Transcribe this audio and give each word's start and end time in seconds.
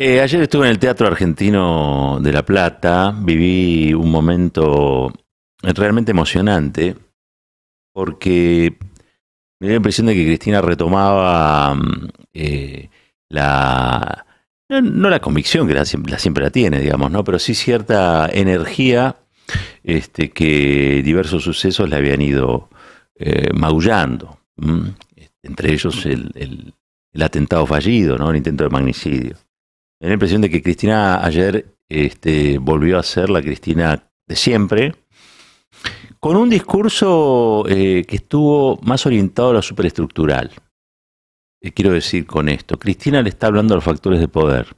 Eh, 0.00 0.20
ayer 0.20 0.42
estuve 0.42 0.66
en 0.66 0.70
el 0.70 0.78
Teatro 0.78 1.08
Argentino 1.08 2.20
de 2.22 2.32
La 2.32 2.44
Plata, 2.44 3.12
viví 3.20 3.92
un 3.92 4.12
momento 4.12 5.12
realmente 5.60 6.12
emocionante, 6.12 6.94
porque 7.92 8.76
me 9.58 9.66
dio 9.66 9.70
la 9.70 9.78
impresión 9.78 10.06
de 10.06 10.14
que 10.14 10.24
Cristina 10.24 10.62
retomaba 10.62 11.74
mm, 11.74 12.08
eh, 12.32 12.90
la, 13.28 14.24
no, 14.68 15.10
la 15.10 15.18
convicción, 15.18 15.66
que 15.66 15.74
la, 15.74 15.84
siempre 15.84 16.44
la 16.44 16.50
tiene, 16.50 16.78
digamos, 16.78 17.10
¿no? 17.10 17.24
pero 17.24 17.40
sí 17.40 17.56
cierta 17.56 18.28
energía 18.32 19.16
este, 19.82 20.30
que 20.30 21.02
diversos 21.04 21.42
sucesos 21.42 21.88
le 21.90 21.96
habían 21.96 22.22
ido 22.22 22.68
eh, 23.16 23.52
magullando, 23.52 24.38
entre 25.42 25.72
ellos 25.72 26.06
el, 26.06 26.30
el, 26.36 26.72
el 27.12 27.22
atentado 27.22 27.66
fallido, 27.66 28.16
¿no? 28.16 28.30
el 28.30 28.36
intento 28.36 28.62
de 28.62 28.70
magnicidio. 28.70 29.47
Me 30.00 30.08
la 30.08 30.14
impresión 30.14 30.40
de 30.40 30.50
que 30.50 30.62
Cristina 30.62 31.24
ayer 31.24 31.76
este, 31.88 32.58
volvió 32.58 32.98
a 32.98 33.02
ser 33.02 33.30
la 33.30 33.42
Cristina 33.42 34.10
de 34.26 34.36
siempre, 34.36 34.94
con 36.20 36.36
un 36.36 36.48
discurso 36.50 37.64
eh, 37.68 38.04
que 38.06 38.16
estuvo 38.16 38.78
más 38.82 39.06
orientado 39.06 39.50
a 39.50 39.54
lo 39.54 39.62
superestructural. 39.62 40.52
¿Qué 41.60 41.72
quiero 41.72 41.92
decir 41.92 42.26
con 42.26 42.48
esto? 42.48 42.78
Cristina 42.78 43.22
le 43.22 43.30
está 43.30 43.48
hablando 43.48 43.74
a 43.74 43.76
los 43.76 43.84
factores 43.84 44.20
de 44.20 44.28
poder. 44.28 44.76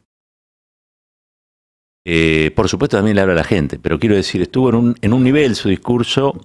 Eh, 2.07 2.51
por 2.57 2.69
supuesto 2.69 2.97
también 2.97 3.17
le 3.17 3.23
habla 3.23 3.35
a 3.35 3.37
la 3.37 3.45
gente, 3.45 3.79
pero 3.79 3.99
quiero 3.99 4.17
decir, 4.17 4.41
estuvo 4.41 4.71
en 4.71 4.75
un, 4.75 4.97
en 5.03 5.13
un 5.13 5.23
nivel 5.23 5.55
su 5.55 5.69
discurso 5.69 6.41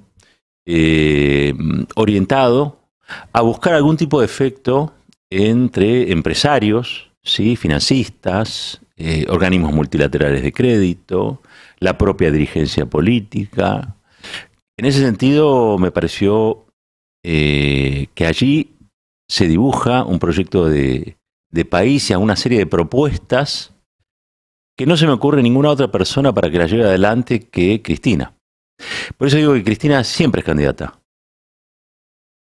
eh, 0.65 1.53
orientado 1.95 2.89
a 3.31 3.41
buscar 3.41 3.73
algún 3.73 3.95
tipo 3.95 4.19
de 4.19 4.25
efecto 4.25 4.93
entre 5.29 6.11
empresarios, 6.11 7.11
¿sí? 7.25 7.55
financistas, 7.55 8.81
eh, 8.95 9.25
organismos 9.27 9.73
multilaterales 9.73 10.41
de 10.41 10.53
crédito, 10.53 11.41
la 11.79 11.97
propia 11.97 12.31
dirigencia 12.31 12.85
política. 12.85 13.97
En 14.77 14.85
ese 14.85 14.99
sentido, 14.99 15.77
me 15.77 15.91
pareció 15.91 16.67
eh, 17.23 18.07
que 18.13 18.25
allí 18.25 18.77
se 19.27 19.47
dibuja 19.47 20.05
un 20.05 20.19
proyecto 20.19 20.69
de, 20.69 21.17
de 21.51 21.65
país 21.65 22.09
y 22.09 22.13
a 22.13 22.19
una 22.19 22.35
serie 22.35 22.59
de 22.59 22.67
propuestas 22.67 23.73
que 24.77 24.85
no 24.85 24.97
se 24.97 25.07
me 25.07 25.13
ocurre 25.13 25.41
ninguna 25.41 25.69
otra 25.69 25.91
persona 25.91 26.33
para 26.33 26.51
que 26.51 26.57
la 26.57 26.67
lleve 26.67 26.83
adelante 26.83 27.47
que 27.47 27.81
Cristina. 27.81 28.35
Por 29.17 29.27
eso 29.27 29.37
digo 29.37 29.53
que 29.53 29.63
Cristina 29.63 30.03
siempre 30.03 30.39
es 30.39 30.45
candidata. 30.45 30.99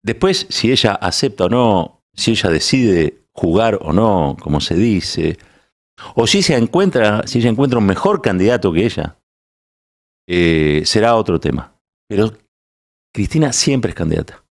Después, 0.04 0.48
si 0.50 0.72
ella 0.72 0.94
acepta 0.94 1.46
o 1.46 1.50
no, 1.50 2.04
si 2.14 2.32
ella 2.32 2.50
decide 2.50 3.25
jugar 3.36 3.78
o 3.82 3.92
no, 3.92 4.38
como 4.42 4.62
se 4.62 4.76
dice, 4.76 5.38
o 6.16 6.26
si 6.26 6.42
se 6.42 6.56
encuentra, 6.56 7.28
si 7.28 7.40
ella 7.40 7.50
encuentra 7.50 7.80
un 7.80 7.86
mejor 7.86 8.22
candidato 8.22 8.72
que 8.72 8.86
ella, 8.86 9.18
eh, 10.28 10.84
será 10.86 11.16
otro 11.16 11.40
tema. 11.40 11.76
Pero 12.08 12.32
Cristina 13.14 13.52
siempre 13.54 13.90
es 13.90 13.96
candidata. 13.96 14.44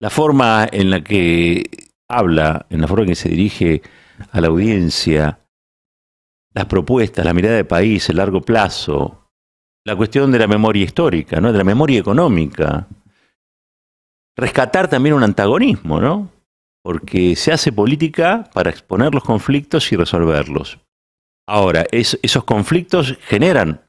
La 0.00 0.10
forma 0.10 0.68
en 0.70 0.90
la 0.90 1.02
que 1.02 1.64
habla, 2.08 2.66
en 2.70 2.80
la 2.80 2.88
forma 2.88 3.04
en 3.04 3.10
que 3.10 3.14
se 3.14 3.28
dirige 3.28 3.82
a 4.32 4.40
la 4.40 4.48
audiencia, 4.48 5.40
las 6.52 6.66
propuestas, 6.66 7.24
la 7.24 7.34
mirada 7.34 7.56
de 7.56 7.64
país, 7.64 8.08
el 8.08 8.16
largo 8.16 8.40
plazo, 8.40 9.30
la 9.84 9.94
cuestión 9.96 10.32
de 10.32 10.38
la 10.38 10.46
memoria 10.46 10.84
histórica, 10.84 11.40
¿no? 11.40 11.52
de 11.52 11.58
la 11.58 11.64
memoria 11.64 12.00
económica, 12.00 12.88
rescatar 14.36 14.88
también 14.88 15.14
un 15.14 15.22
antagonismo, 15.22 16.00
¿no? 16.00 16.28
Porque 16.82 17.36
se 17.36 17.52
hace 17.52 17.72
política 17.72 18.48
para 18.52 18.70
exponer 18.70 19.14
los 19.14 19.24
conflictos 19.24 19.90
y 19.92 19.96
resolverlos. 19.96 20.78
Ahora, 21.46 21.84
esos 21.90 22.44
conflictos 22.44 23.18
generan 23.22 23.82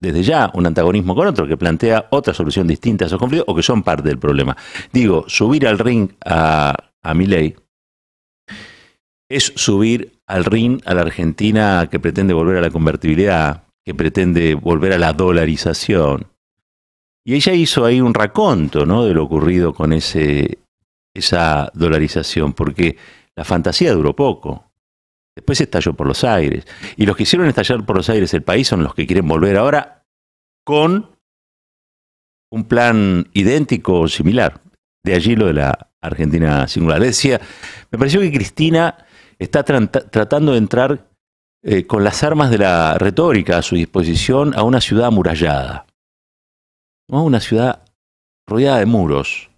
desde 0.00 0.24
ya 0.24 0.50
un 0.54 0.66
antagonismo 0.66 1.14
con 1.14 1.28
otro 1.28 1.46
que 1.46 1.56
plantea 1.56 2.08
otra 2.10 2.34
solución 2.34 2.66
distinta 2.66 3.04
a 3.04 3.06
esos 3.06 3.20
conflictos 3.20 3.46
o 3.48 3.54
que 3.54 3.62
son 3.62 3.84
parte 3.84 4.08
del 4.08 4.18
problema. 4.18 4.56
Digo, 4.92 5.24
subir 5.28 5.66
al 5.66 5.78
ring 5.78 6.10
a, 6.24 6.74
a 7.02 7.14
ley 7.14 7.54
es 9.30 9.52
subir 9.54 10.18
al 10.26 10.44
ring 10.44 10.82
a 10.84 10.94
la 10.94 11.02
Argentina 11.02 11.88
que 11.90 12.00
pretende 12.00 12.34
volver 12.34 12.56
a 12.56 12.60
la 12.60 12.70
convertibilidad, 12.70 13.64
que 13.84 13.94
pretende 13.94 14.54
volver 14.54 14.92
a 14.92 14.98
la 14.98 15.12
dolarización. 15.12 16.26
Y 17.24 17.34
ella 17.34 17.52
hizo 17.52 17.84
ahí 17.84 18.00
un 18.00 18.14
raconto 18.14 18.84
¿no? 18.84 19.04
de 19.04 19.14
lo 19.14 19.22
ocurrido 19.22 19.72
con 19.72 19.92
ese 19.92 20.58
esa 21.14 21.70
dolarización, 21.74 22.52
porque 22.52 22.96
la 23.36 23.44
fantasía 23.44 23.92
duró 23.92 24.14
poco. 24.14 24.70
Después 25.34 25.60
estalló 25.60 25.94
por 25.94 26.06
los 26.06 26.24
aires. 26.24 26.66
Y 26.96 27.06
los 27.06 27.16
que 27.16 27.22
hicieron 27.22 27.48
estallar 27.48 27.84
por 27.86 27.96
los 27.96 28.08
aires 28.10 28.34
el 28.34 28.42
país 28.42 28.68
son 28.68 28.82
los 28.82 28.94
que 28.94 29.06
quieren 29.06 29.26
volver 29.26 29.56
ahora 29.56 30.04
con 30.64 31.16
un 32.50 32.64
plan 32.64 33.28
idéntico 33.32 34.00
o 34.00 34.08
similar. 34.08 34.60
De 35.04 35.14
allí 35.14 35.34
lo 35.34 35.46
de 35.46 35.54
la 35.54 35.90
Argentina 36.00 36.68
singular. 36.68 37.00
decía, 37.00 37.40
me 37.90 37.98
pareció 37.98 38.20
que 38.20 38.32
Cristina 38.32 39.06
está 39.38 39.64
tratando 39.64 40.52
de 40.52 40.58
entrar 40.58 41.08
eh, 41.64 41.86
con 41.86 42.04
las 42.04 42.22
armas 42.22 42.50
de 42.50 42.58
la 42.58 42.98
retórica 42.98 43.58
a 43.58 43.62
su 43.62 43.76
disposición 43.76 44.52
a 44.54 44.64
una 44.64 44.80
ciudad 44.80 45.06
amurallada. 45.06 45.86
¿no? 47.08 47.24
Una 47.24 47.40
ciudad 47.40 47.84
rodeada 48.46 48.80
de 48.80 48.86
muros, 48.86 49.50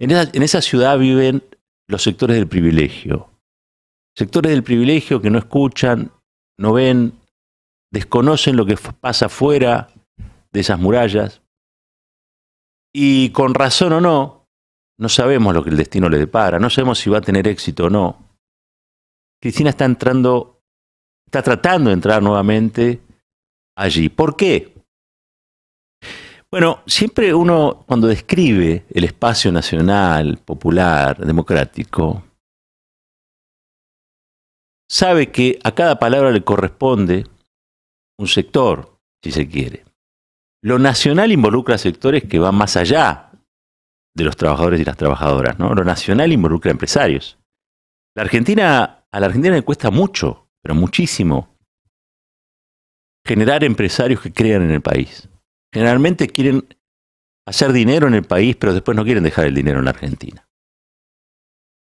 en 0.00 0.42
esa, 0.42 0.62
ciudad 0.62 0.98
viven 0.98 1.44
los 1.86 2.02
sectores 2.02 2.36
del 2.36 2.48
privilegio. 2.48 3.30
Sectores 4.16 4.50
del 4.50 4.62
privilegio 4.62 5.20
que 5.20 5.30
no 5.30 5.38
escuchan, 5.38 6.10
no 6.58 6.72
ven, 6.72 7.12
desconocen 7.92 8.56
lo 8.56 8.64
que 8.64 8.76
pasa 8.76 9.28
fuera 9.28 9.88
de 10.52 10.60
esas 10.60 10.80
murallas. 10.80 11.42
Y 12.94 13.30
con 13.30 13.52
razón 13.52 13.92
o 13.92 14.00
no, 14.00 14.48
no 14.98 15.08
sabemos 15.10 15.54
lo 15.54 15.62
que 15.62 15.70
el 15.70 15.76
destino 15.76 16.08
le 16.08 16.18
depara, 16.18 16.58
no 16.58 16.70
sabemos 16.70 16.98
si 16.98 17.10
va 17.10 17.18
a 17.18 17.22
tener 17.22 17.46
éxito 17.46 17.84
o 17.84 17.90
no. 17.90 18.16
Cristina 19.38 19.70
está 19.70 19.84
entrando, 19.84 20.62
está 21.26 21.42
tratando 21.42 21.90
de 21.90 21.94
entrar 21.94 22.22
nuevamente 22.22 23.02
allí. 23.76 24.08
¿Por 24.08 24.34
qué? 24.34 24.79
Bueno, 26.52 26.82
siempre 26.84 27.32
uno 27.32 27.84
cuando 27.86 28.08
describe 28.08 28.84
el 28.90 29.04
espacio 29.04 29.52
nacional, 29.52 30.38
popular, 30.38 31.24
democrático, 31.24 32.24
sabe 34.90 35.30
que 35.30 35.60
a 35.62 35.72
cada 35.72 36.00
palabra 36.00 36.32
le 36.32 36.42
corresponde 36.42 37.24
un 38.18 38.26
sector, 38.26 38.98
si 39.22 39.30
se 39.30 39.48
quiere. 39.48 39.84
Lo 40.60 40.80
nacional 40.80 41.30
involucra 41.30 41.78
sectores 41.78 42.24
que 42.24 42.40
van 42.40 42.56
más 42.56 42.76
allá 42.76 43.30
de 44.16 44.24
los 44.24 44.36
trabajadores 44.36 44.80
y 44.80 44.84
las 44.84 44.96
trabajadoras, 44.96 45.56
¿no? 45.60 45.72
Lo 45.72 45.84
nacional 45.84 46.32
involucra 46.32 46.72
empresarios. 46.72 47.38
La 48.16 48.24
Argentina, 48.24 49.04
a 49.08 49.20
la 49.20 49.26
Argentina 49.26 49.54
le 49.54 49.62
cuesta 49.62 49.92
mucho, 49.92 50.48
pero 50.60 50.74
muchísimo, 50.74 51.56
generar 53.24 53.62
empresarios 53.62 54.20
que 54.20 54.32
crean 54.32 54.62
en 54.62 54.72
el 54.72 54.82
país 54.82 55.30
generalmente 55.72 56.28
quieren 56.28 56.66
hacer 57.46 57.72
dinero 57.72 58.06
en 58.06 58.14
el 58.14 58.24
país, 58.24 58.56
pero 58.56 58.72
después 58.72 58.96
no 58.96 59.04
quieren 59.04 59.24
dejar 59.24 59.46
el 59.46 59.54
dinero 59.54 59.78
en 59.78 59.84
la 59.84 59.90
Argentina. 59.90 60.48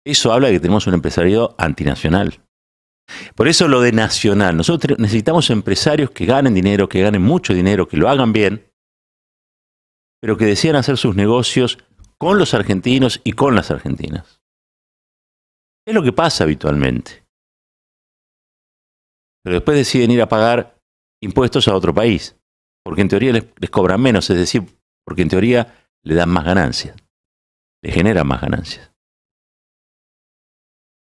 Eso 0.07 0.33
habla 0.33 0.49
de 0.49 0.55
que 0.55 0.61
tenemos 0.61 0.87
un 0.87 0.95
empresariado 0.95 1.55
antinacional. 1.59 2.41
Por 3.35 3.49
eso 3.49 3.69
lo 3.69 3.81
de 3.81 3.93
nacional. 3.93 4.57
Nosotros 4.57 4.99
necesitamos 4.99 5.51
empresarios 5.51 6.11
que 6.11 6.27
ganen 6.27 6.55
dinero, 6.55 6.89
que 6.89 7.03
ganen 7.03 7.23
mucho 7.23 7.55
dinero, 7.55 7.89
que 7.89 7.97
lo 7.97 8.09
hagan 8.09 8.33
bien, 8.33 8.71
pero 10.21 10.37
que 10.37 10.45
desean 10.45 10.77
hacer 10.77 10.97
sus 10.97 11.17
negocios 11.17 11.79
con 12.19 12.39
los 12.39 12.55
argentinos 12.55 13.21
y 13.25 13.33
con 13.33 13.55
las 13.55 13.71
argentinas. 13.71 14.41
Es 15.87 15.95
lo 15.95 16.03
que 16.03 16.13
pasa 16.13 16.45
habitualmente. 16.45 17.25
Pero 19.43 19.57
después 19.57 19.77
deciden 19.77 20.11
ir 20.11 20.21
a 20.21 20.29
pagar 20.29 20.79
impuestos 21.23 21.69
a 21.69 21.75
otro 21.75 21.95
país 21.95 22.38
porque 22.89 23.03
en 23.03 23.09
teoría 23.09 23.33
les, 23.33 23.71
cobran 23.71 24.01
menos, 24.01 24.31
es 24.31 24.39
decir, 24.39 24.65
porque 25.05 25.21
en 25.21 25.29
teoría 25.29 25.91
le 26.03 26.15
dan 26.15 26.31
más 26.31 26.43
ganancias, 26.43 26.97
le 27.83 27.93
generan 27.93 28.27
más 28.27 28.41
ganancias. 28.41 28.95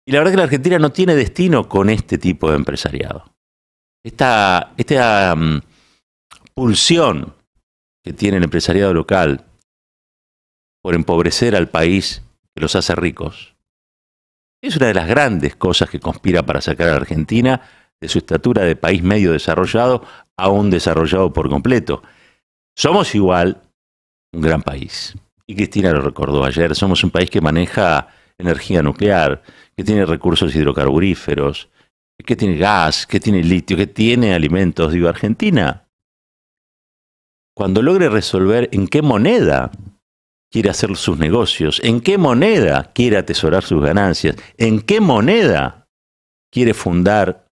Y 0.07 0.13
la 0.13 0.19
verdad 0.19 0.31
que 0.31 0.37
la 0.37 0.43
Argentina 0.43 0.79
no 0.79 0.93
tiene 0.93 1.13
destino 1.13 1.67
con 1.67 1.89
este 1.89 2.17
tipo 2.17 2.49
de 2.49 2.55
empresariado. 2.55 3.35
Esta, 4.01 4.71
esta 4.77 5.35
mm, 5.35 5.59
pulsión 6.53 7.35
que 8.01 8.13
tiene 8.13 8.37
el 8.37 8.45
empresariado 8.45 8.93
local 8.93 9.45
por 10.81 10.95
empobrecer 10.95 11.53
al 11.53 11.67
país 11.67 12.23
que 12.55 12.61
los 12.61 12.77
hace 12.77 12.95
ricos, 12.95 13.57
es 14.61 14.77
una 14.77 14.87
de 14.87 14.93
las 14.93 15.09
grandes 15.09 15.57
cosas 15.57 15.89
que 15.89 15.99
conspira 15.99 16.43
para 16.43 16.61
sacar 16.61 16.87
a 16.87 16.91
la 16.91 16.97
Argentina 17.01 17.61
de 18.03 18.09
su 18.09 18.17
estatura 18.17 18.63
de 18.63 18.75
país 18.75 19.01
medio 19.01 19.31
desarrollado 19.31 20.03
a 20.37 20.49
un 20.49 20.69
desarrollado 20.69 21.31
por 21.31 21.49
completo. 21.49 22.03
Somos 22.75 23.15
igual 23.15 23.61
un 24.33 24.41
gran 24.41 24.61
país. 24.61 25.15
Y 25.47 25.55
Cristina 25.55 25.93
lo 25.93 26.01
recordó 26.01 26.43
ayer, 26.43 26.75
somos 26.75 27.01
un 27.05 27.11
país 27.11 27.29
que 27.29 27.39
maneja 27.39 28.09
energía 28.37 28.83
nuclear, 28.83 29.41
que 29.77 29.85
tiene 29.85 30.05
recursos 30.05 30.53
hidrocarburíferos, 30.53 31.69
que 32.25 32.35
tiene 32.35 32.57
gas, 32.57 33.07
que 33.07 33.21
tiene 33.21 33.41
litio, 33.41 33.77
que 33.77 33.87
tiene 33.87 34.33
alimentos. 34.33 34.91
Digo, 34.91 35.07
Argentina, 35.07 35.87
cuando 37.55 37.81
logre 37.81 38.09
resolver 38.09 38.67
en 38.73 38.89
qué 38.89 39.01
moneda 39.01 39.71
quiere 40.51 40.69
hacer 40.71 40.93
sus 40.97 41.17
negocios, 41.17 41.79
en 41.85 42.01
qué 42.01 42.17
moneda 42.17 42.91
quiere 42.93 43.15
atesorar 43.15 43.63
sus 43.63 43.81
ganancias, 43.81 44.35
en 44.57 44.81
qué 44.81 44.99
moneda 44.99 45.87
quiere 46.51 46.73
fundar, 46.73 47.47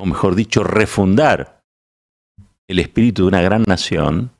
o 0.00 0.06
mejor 0.06 0.34
dicho, 0.34 0.62
refundar 0.62 1.62
el 2.68 2.78
espíritu 2.78 3.22
de 3.22 3.28
una 3.28 3.42
gran 3.42 3.64
nación, 3.66 4.30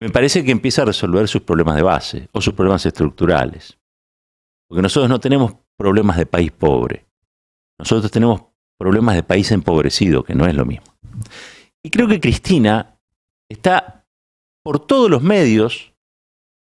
me 0.00 0.10
parece 0.10 0.44
que 0.44 0.50
empieza 0.50 0.82
a 0.82 0.86
resolver 0.86 1.28
sus 1.28 1.42
problemas 1.42 1.76
de 1.76 1.82
base 1.82 2.28
o 2.32 2.40
sus 2.40 2.54
problemas 2.54 2.84
estructurales. 2.84 3.78
Porque 4.68 4.82
nosotros 4.82 5.08
no 5.08 5.20
tenemos 5.20 5.54
problemas 5.78 6.16
de 6.16 6.26
país 6.26 6.50
pobre. 6.50 7.06
Nosotros 7.78 8.10
tenemos 8.10 8.42
problemas 8.78 9.14
de 9.14 9.22
país 9.22 9.50
empobrecido, 9.52 10.24
que 10.24 10.34
no 10.34 10.46
es 10.46 10.54
lo 10.54 10.64
mismo. 10.64 10.86
Y 11.84 11.90
creo 11.90 12.08
que 12.08 12.20
Cristina 12.20 12.98
está 13.48 14.04
por 14.64 14.84
todos 14.84 15.08
los 15.10 15.22
medios 15.22 15.91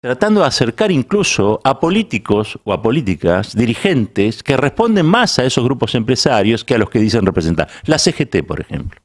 tratando 0.03 0.41
de 0.41 0.47
acercar 0.47 0.91
incluso 0.91 1.61
a 1.63 1.79
políticos 1.79 2.59
o 2.65 2.73
a 2.73 2.81
políticas, 2.81 3.55
dirigentes, 3.55 4.43
que 4.43 4.57
responden 4.57 5.05
más 5.05 5.39
a 5.39 5.45
esos 5.45 5.63
grupos 5.63 5.95
empresarios 5.95 6.65
que 6.65 6.75
a 6.75 6.77
los 6.77 6.89
que 6.89 6.99
dicen 6.99 7.25
representar. 7.25 7.69
La 7.85 7.97
CGT, 7.97 8.45
por 8.45 8.59
ejemplo. 8.59 9.01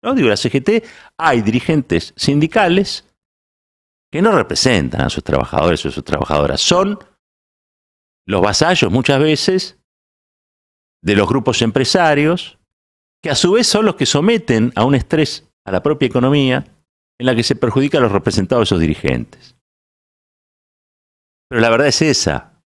¿No? 0.00 0.14
Digo, 0.14 0.28
la 0.28 0.36
CGT 0.36 0.84
hay 1.16 1.42
dirigentes 1.42 2.14
sindicales 2.14 3.04
que 4.12 4.22
no 4.22 4.30
representan 4.30 5.00
a 5.00 5.10
sus 5.10 5.24
trabajadores 5.24 5.84
o 5.84 5.90
sus 5.90 6.04
trabajadoras. 6.04 6.60
Son 6.60 7.00
los 8.24 8.40
vasallos 8.40 8.92
muchas 8.92 9.18
veces 9.18 9.76
de 11.02 11.16
los 11.16 11.28
grupos 11.28 11.62
empresarios, 11.62 12.60
que 13.20 13.30
a 13.30 13.34
su 13.34 13.50
vez 13.50 13.66
son 13.66 13.86
los 13.86 13.96
que 13.96 14.06
someten 14.06 14.72
a 14.76 14.84
un 14.84 14.94
estrés 14.94 15.50
a 15.64 15.72
la 15.72 15.82
propia 15.82 16.06
economía 16.06 16.64
en 17.18 17.26
la 17.26 17.34
que 17.34 17.42
se 17.42 17.56
perjudica 17.56 17.98
a 17.98 18.02
los 18.02 18.12
representados 18.12 18.60
de 18.60 18.64
esos 18.68 18.80
dirigentes. 18.80 19.57
Pero 21.48 21.60
la 21.60 21.70
verdad 21.70 21.88
es 21.88 22.02
esa. 22.02 22.62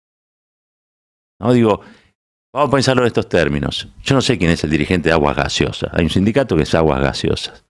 No 1.42 1.54
digo, 1.54 1.81
vamos 2.54 2.70
a 2.70 2.72
pensarlo 2.72 3.04
en 3.04 3.08
estos 3.08 3.30
términos. 3.30 3.88
Yo 4.04 4.16
no 4.16 4.22
sé 4.22 4.38
quién 4.38 4.52
es 4.52 4.64
el 4.64 4.70
dirigente 4.70 5.10
de 5.10 5.14
aguas 5.14 5.36
gaseosas. 5.36 5.92
Hay 5.94 6.04
un 6.04 6.10
sindicato 6.10 6.56
que 6.56 6.64
es 6.64 6.76
aguas 6.76 7.02
gaseosas. 7.02 7.66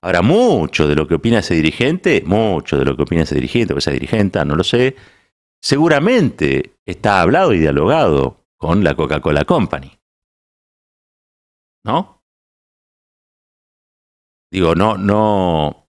Ahora, 0.00 0.22
mucho 0.22 0.86
de 0.86 0.94
lo 0.94 1.08
que 1.08 1.14
opina 1.14 1.40
ese 1.40 1.54
dirigente, 1.54 2.22
mucho 2.24 2.78
de 2.78 2.84
lo 2.84 2.96
que 2.96 3.02
opina 3.02 3.22
ese 3.22 3.34
dirigente 3.34 3.74
o 3.74 3.78
esa 3.78 3.90
dirigenta, 3.90 4.44
no 4.44 4.54
lo 4.54 4.62
sé, 4.62 4.94
seguramente 5.60 6.78
está 6.86 7.20
hablado 7.20 7.52
y 7.52 7.58
dialogado 7.58 8.46
con 8.56 8.84
la 8.84 8.94
Coca-Cola 8.94 9.44
Company. 9.44 9.98
¿No? 11.84 12.22
Digo, 14.50 14.74
no, 14.74 14.96
no. 14.96 15.87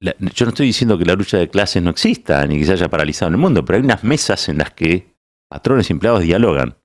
Yo 0.00 0.46
no 0.46 0.50
estoy 0.50 0.66
diciendo 0.66 0.96
que 0.98 1.04
la 1.04 1.14
lucha 1.14 1.36
de 1.36 1.50
clases 1.50 1.82
no 1.82 1.90
exista 1.90 2.46
ni 2.46 2.58
que 2.58 2.64
se 2.64 2.72
haya 2.72 2.88
paralizado 2.88 3.28
en 3.28 3.34
el 3.34 3.40
mundo, 3.40 3.64
pero 3.64 3.76
hay 3.76 3.84
unas 3.84 4.02
mesas 4.02 4.48
en 4.48 4.58
las 4.58 4.70
que 4.72 5.14
patrones 5.48 5.90
y 5.90 5.92
empleados 5.92 6.22
dialogan, 6.22 6.78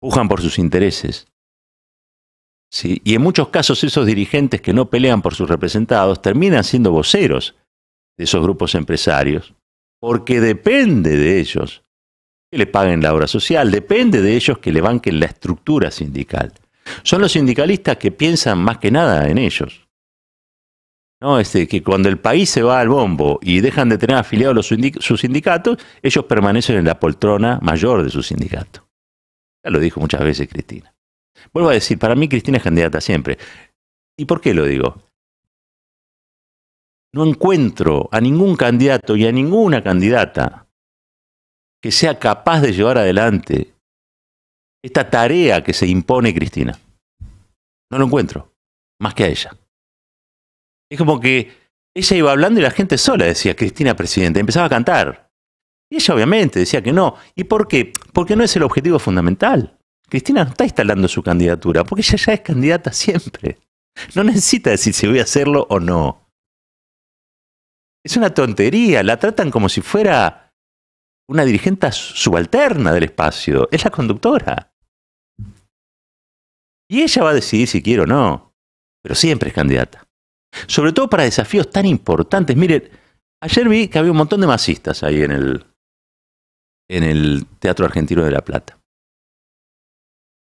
pujan 0.00 0.28
por 0.28 0.42
sus 0.42 0.58
intereses, 0.58 1.26
y 2.82 3.14
en 3.14 3.22
muchos 3.22 3.48
casos 3.48 3.84
esos 3.84 4.04
dirigentes 4.04 4.60
que 4.60 4.72
no 4.72 4.90
pelean 4.90 5.22
por 5.22 5.34
sus 5.34 5.48
representados 5.48 6.20
terminan 6.20 6.64
siendo 6.64 6.90
voceros 6.90 7.54
de 8.16 8.24
esos 8.24 8.42
grupos 8.42 8.74
empresarios, 8.74 9.54
porque 10.00 10.40
depende 10.40 11.16
de 11.16 11.38
ellos 11.38 11.84
que 12.50 12.58
le 12.58 12.66
paguen 12.66 13.00
la 13.00 13.14
obra 13.14 13.28
social, 13.28 13.70
depende 13.70 14.20
de 14.20 14.34
ellos 14.34 14.58
que 14.58 14.72
le 14.72 14.80
banquen 14.80 15.20
la 15.20 15.26
estructura 15.26 15.90
sindical. 15.90 16.52
Son 17.04 17.20
los 17.20 17.32
sindicalistas 17.32 17.96
que 17.96 18.10
piensan 18.10 18.58
más 18.58 18.78
que 18.78 18.90
nada 18.90 19.28
en 19.28 19.38
ellos. 19.38 19.83
¿No? 21.20 21.38
Este, 21.38 21.66
que 21.66 21.82
cuando 21.82 22.08
el 22.08 22.18
país 22.18 22.50
se 22.50 22.62
va 22.62 22.80
al 22.80 22.88
bombo 22.88 23.38
y 23.40 23.60
dejan 23.60 23.88
de 23.88 23.98
tener 23.98 24.16
afiliados 24.16 24.66
sus 24.66 25.20
sindicatos, 25.20 25.78
ellos 26.02 26.24
permanecen 26.26 26.76
en 26.76 26.84
la 26.84 27.00
poltrona 27.00 27.58
mayor 27.62 28.02
de 28.02 28.10
su 28.10 28.22
sindicato. 28.22 28.86
Ya 29.64 29.70
lo 29.70 29.78
dijo 29.78 30.00
muchas 30.00 30.20
veces 30.20 30.48
Cristina. 30.48 30.94
Vuelvo 31.52 31.70
a 31.70 31.74
decir, 31.74 31.98
para 31.98 32.14
mí 32.14 32.28
Cristina 32.28 32.58
es 32.58 32.64
candidata 32.64 33.00
siempre. 33.00 33.38
¿Y 34.18 34.26
por 34.26 34.40
qué 34.40 34.54
lo 34.54 34.64
digo? 34.66 35.02
No 37.14 37.24
encuentro 37.24 38.08
a 38.12 38.20
ningún 38.20 38.56
candidato 38.56 39.16
y 39.16 39.26
a 39.26 39.32
ninguna 39.32 39.82
candidata 39.82 40.66
que 41.80 41.92
sea 41.92 42.18
capaz 42.18 42.60
de 42.60 42.72
llevar 42.72 42.98
adelante 42.98 43.74
esta 44.82 45.08
tarea 45.08 45.62
que 45.62 45.72
se 45.72 45.86
impone 45.86 46.34
Cristina. 46.34 46.78
No 47.90 47.98
lo 47.98 48.06
encuentro, 48.06 48.52
más 49.00 49.14
que 49.14 49.24
a 49.24 49.28
ella. 49.28 49.56
Es 50.90 50.98
como 50.98 51.20
que 51.20 51.52
ella 51.94 52.16
iba 52.16 52.32
hablando 52.32 52.60
y 52.60 52.62
la 52.62 52.70
gente 52.70 52.98
sola 52.98 53.24
decía, 53.24 53.54
Cristina 53.54 53.94
Presidente, 53.94 54.40
empezaba 54.40 54.66
a 54.66 54.70
cantar. 54.70 55.30
Y 55.90 55.96
ella 55.96 56.14
obviamente 56.14 56.58
decía 56.58 56.82
que 56.82 56.92
no. 56.92 57.16
¿Y 57.34 57.44
por 57.44 57.68
qué? 57.68 57.92
Porque 58.12 58.36
no 58.36 58.44
es 58.44 58.56
el 58.56 58.62
objetivo 58.64 58.98
fundamental. 58.98 59.78
Cristina 60.08 60.44
no 60.44 60.50
está 60.50 60.64
instalando 60.64 61.08
su 61.08 61.22
candidatura, 61.22 61.84
porque 61.84 62.02
ella 62.02 62.16
ya 62.16 62.32
es 62.34 62.40
candidata 62.40 62.92
siempre. 62.92 63.58
No 64.14 64.24
necesita 64.24 64.70
decir 64.70 64.92
si 64.92 65.06
voy 65.06 65.20
a 65.20 65.22
hacerlo 65.22 65.66
o 65.70 65.78
no. 65.78 66.30
Es 68.04 68.16
una 68.16 68.34
tontería, 68.34 69.02
la 69.02 69.18
tratan 69.18 69.50
como 69.50 69.68
si 69.68 69.80
fuera 69.80 70.52
una 71.28 71.44
dirigente 71.44 71.90
subalterna 71.92 72.92
del 72.92 73.04
espacio, 73.04 73.68
es 73.70 73.84
la 73.84 73.90
conductora. 73.90 74.74
Y 76.88 77.02
ella 77.02 77.22
va 77.22 77.30
a 77.30 77.34
decidir 77.34 77.66
si 77.66 77.82
quiere 77.82 78.02
o 78.02 78.06
no, 78.06 78.54
pero 79.02 79.14
siempre 79.14 79.48
es 79.48 79.54
candidata. 79.54 80.06
Sobre 80.66 80.92
todo 80.92 81.08
para 81.08 81.24
desafíos 81.24 81.70
tan 81.70 81.86
importantes. 81.86 82.56
Miren, 82.56 82.88
ayer 83.40 83.68
vi 83.68 83.88
que 83.88 83.98
había 83.98 84.10
un 84.10 84.18
montón 84.18 84.40
de 84.40 84.46
masistas 84.46 85.02
ahí 85.02 85.22
en 85.22 85.32
el, 85.32 85.64
en 86.88 87.02
el 87.02 87.46
Teatro 87.58 87.86
Argentino 87.86 88.24
de 88.24 88.30
La 88.30 88.42
Plata. 88.42 88.78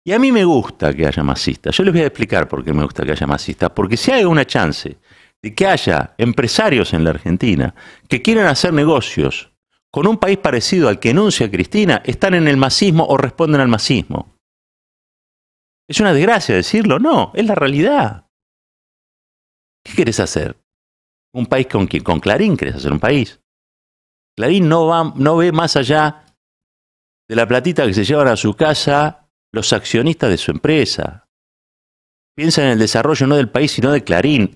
Y 0.05 0.11
a 0.11 0.19
mí 0.19 0.31
me 0.31 0.43
gusta 0.43 0.93
que 0.93 1.07
haya 1.07 1.23
masistas. 1.23 1.75
Yo 1.77 1.83
les 1.83 1.93
voy 1.93 2.03
a 2.03 2.07
explicar 2.07 2.47
por 2.47 2.63
qué 2.63 2.73
me 2.73 2.83
gusta 2.83 3.05
que 3.05 3.11
haya 3.11 3.25
masistas. 3.25 3.69
Porque 3.71 3.95
si 3.95 4.11
hay 4.11 4.25
una 4.25 4.45
chance 4.45 4.97
de 5.41 5.55
que 5.55 5.65
haya 5.65 6.13
empresarios 6.17 6.93
en 6.93 7.03
la 7.03 7.11
Argentina 7.11 7.73
que 8.09 8.21
quieran 8.21 8.47
hacer 8.47 8.73
negocios 8.73 9.51
con 9.91 10.07
un 10.07 10.17
país 10.17 10.39
parecido 10.39 10.89
al 10.89 10.99
que 10.99 11.11
enuncia 11.11 11.49
Cristina, 11.51 12.01
están 12.03 12.33
en 12.33 12.47
el 12.47 12.57
masismo 12.57 13.05
o 13.05 13.15
responden 13.15 13.61
al 13.61 13.67
masismo. 13.67 14.35
¿Es 15.87 15.99
una 15.99 16.13
desgracia 16.13 16.55
decirlo? 16.55 16.97
No, 16.97 17.31
es 17.35 17.45
la 17.45 17.55
realidad. 17.55 18.25
¿Qué 19.83 19.93
quieres 19.93 20.19
hacer? 20.19 20.57
¿Un 21.33 21.45
país 21.45 21.67
con 21.67 21.87
quien? 21.87 22.03
Con 22.03 22.19
Clarín 22.19 22.55
quieres 22.55 22.75
hacer 22.75 22.91
un 22.91 22.99
país. 22.99 23.39
Clarín 24.35 24.69
no, 24.69 24.87
va, 24.87 25.13
no 25.15 25.37
ve 25.37 25.51
más 25.51 25.75
allá 25.75 26.25
de 27.27 27.35
la 27.35 27.47
platita 27.47 27.85
que 27.85 27.93
se 27.93 28.03
llevan 28.03 28.27
a 28.27 28.35
su 28.35 28.53
casa 28.53 29.29
los 29.51 29.73
accionistas 29.73 30.29
de 30.29 30.37
su 30.37 30.51
empresa. 30.51 31.27
Piensan 32.35 32.65
en 32.65 32.71
el 32.71 32.79
desarrollo 32.79 33.27
no 33.27 33.35
del 33.35 33.49
país, 33.49 33.71
sino 33.71 33.91
de 33.91 34.03
Clarín. 34.03 34.55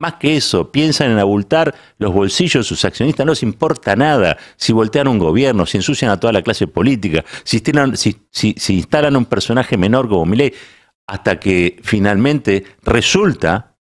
Más 0.00 0.14
que 0.14 0.36
eso, 0.36 0.70
piensan 0.70 1.10
en 1.10 1.18
abultar 1.18 1.74
los 1.98 2.12
bolsillos 2.12 2.64
de 2.64 2.68
sus 2.68 2.84
accionistas. 2.84 3.26
No 3.26 3.32
les 3.32 3.42
importa 3.42 3.96
nada 3.96 4.38
si 4.56 4.72
voltean 4.72 5.08
un 5.08 5.18
gobierno, 5.18 5.66
si 5.66 5.76
ensucian 5.76 6.12
a 6.12 6.20
toda 6.20 6.32
la 6.32 6.42
clase 6.42 6.68
política, 6.68 7.24
si, 7.42 7.60
si, 8.30 8.74
instalan 8.74 9.16
un 9.16 9.24
personaje 9.24 9.76
menor 9.76 10.08
como 10.08 10.24
Milei, 10.24 10.54
hasta 11.08 11.40
que 11.40 11.80
finalmente 11.82 12.64
resulta 12.84 13.76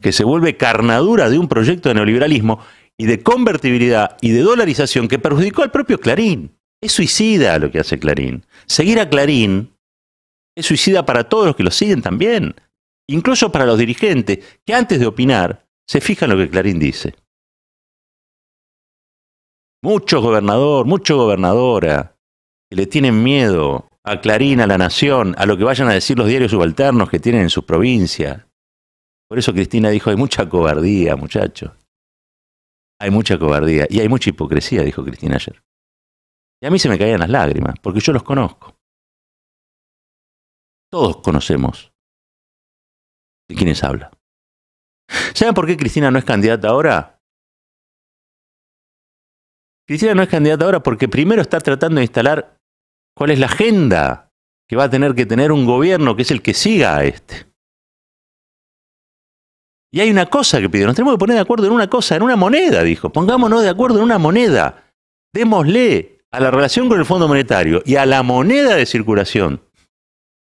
que 0.00 0.12
se 0.12 0.24
vuelve 0.24 0.56
carnadura 0.56 1.28
de 1.30 1.38
un 1.38 1.48
proyecto 1.48 1.88
de 1.88 1.94
neoliberalismo 1.94 2.60
y 2.96 3.06
de 3.06 3.22
convertibilidad 3.22 4.16
y 4.20 4.30
de 4.30 4.42
dolarización 4.42 5.08
que 5.08 5.18
perjudicó 5.18 5.62
al 5.62 5.70
propio 5.70 5.98
Clarín. 5.98 6.56
Es 6.82 6.92
suicida 6.92 7.58
lo 7.58 7.70
que 7.70 7.80
hace 7.80 7.98
Clarín. 7.98 8.44
Seguir 8.66 9.00
a 9.00 9.08
Clarín 9.08 9.74
es 10.56 10.66
suicida 10.66 11.04
para 11.06 11.24
todos 11.24 11.46
los 11.46 11.56
que 11.56 11.62
lo 11.62 11.70
siguen 11.70 12.02
también. 12.02 12.54
Incluso 13.08 13.50
para 13.50 13.66
los 13.66 13.78
dirigentes 13.78 14.38
que 14.64 14.74
antes 14.74 15.00
de 15.00 15.06
opinar 15.06 15.66
se 15.86 16.00
fijan 16.00 16.30
lo 16.30 16.36
que 16.36 16.48
Clarín 16.48 16.78
dice. 16.78 17.14
Mucho 19.82 20.20
gobernador, 20.20 20.86
mucho 20.86 21.16
gobernadora 21.16 22.16
que 22.68 22.76
le 22.76 22.86
tienen 22.86 23.22
miedo 23.22 23.88
a 24.04 24.20
Clarín, 24.20 24.60
a 24.60 24.66
la 24.66 24.78
nación, 24.78 25.34
a 25.38 25.46
lo 25.46 25.56
que 25.56 25.64
vayan 25.64 25.88
a 25.88 25.94
decir 25.94 26.18
los 26.18 26.28
diarios 26.28 26.50
subalternos 26.50 27.10
que 27.10 27.18
tienen 27.18 27.42
en 27.42 27.50
sus 27.50 27.64
provincias. 27.64 28.44
Por 29.30 29.38
eso 29.38 29.52
Cristina 29.52 29.90
dijo, 29.90 30.10
hay 30.10 30.16
mucha 30.16 30.48
cobardía, 30.48 31.14
muchachos. 31.14 31.70
Hay 33.00 33.12
mucha 33.12 33.38
cobardía 33.38 33.86
y 33.88 34.00
hay 34.00 34.08
mucha 34.08 34.30
hipocresía, 34.30 34.82
dijo 34.82 35.04
Cristina 35.04 35.36
ayer. 35.36 35.62
Y 36.60 36.66
a 36.66 36.70
mí 36.70 36.80
se 36.80 36.88
me 36.88 36.98
caían 36.98 37.20
las 37.20 37.30
lágrimas, 37.30 37.76
porque 37.80 38.00
yo 38.00 38.12
los 38.12 38.24
conozco. 38.24 38.76
Todos 40.90 41.18
conocemos 41.18 41.92
de 43.48 43.54
quiénes 43.54 43.84
habla. 43.84 44.10
¿Saben 45.32 45.54
por 45.54 45.66
qué 45.66 45.76
Cristina 45.76 46.10
no 46.10 46.18
es 46.18 46.24
candidata 46.24 46.68
ahora? 46.68 47.22
Cristina 49.86 50.14
no 50.14 50.22
es 50.22 50.28
candidata 50.28 50.64
ahora 50.64 50.82
porque 50.82 51.08
primero 51.08 51.40
está 51.40 51.60
tratando 51.60 51.98
de 51.98 52.04
instalar 52.04 52.60
¿Cuál 53.16 53.32
es 53.32 53.38
la 53.38 53.46
agenda 53.46 54.32
que 54.66 54.76
va 54.76 54.84
a 54.84 54.90
tener 54.90 55.14
que 55.14 55.26
tener 55.26 55.52
un 55.52 55.66
gobierno 55.66 56.16
que 56.16 56.22
es 56.22 56.30
el 56.30 56.42
que 56.42 56.54
siga 56.54 56.96
a 56.96 57.04
este? 57.04 57.49
Y 59.92 60.00
hay 60.00 60.10
una 60.10 60.26
cosa 60.26 60.60
que 60.60 60.70
pidió, 60.70 60.86
nos 60.86 60.94
tenemos 60.94 61.14
que 61.14 61.18
poner 61.18 61.34
de 61.34 61.42
acuerdo 61.42 61.66
en 61.66 61.72
una 61.72 61.90
cosa, 61.90 62.14
en 62.16 62.22
una 62.22 62.36
moneda, 62.36 62.82
dijo. 62.82 63.10
Pongámonos 63.10 63.62
de 63.62 63.68
acuerdo 63.68 63.98
en 63.98 64.04
una 64.04 64.18
moneda. 64.18 64.84
Démosle 65.32 66.20
a 66.30 66.40
la 66.40 66.50
relación 66.50 66.88
con 66.88 66.98
el 66.98 67.06
Fondo 67.06 67.26
Monetario 67.26 67.82
y 67.84 67.96
a 67.96 68.06
la 68.06 68.22
moneda 68.22 68.76
de 68.76 68.86
circulación, 68.86 69.62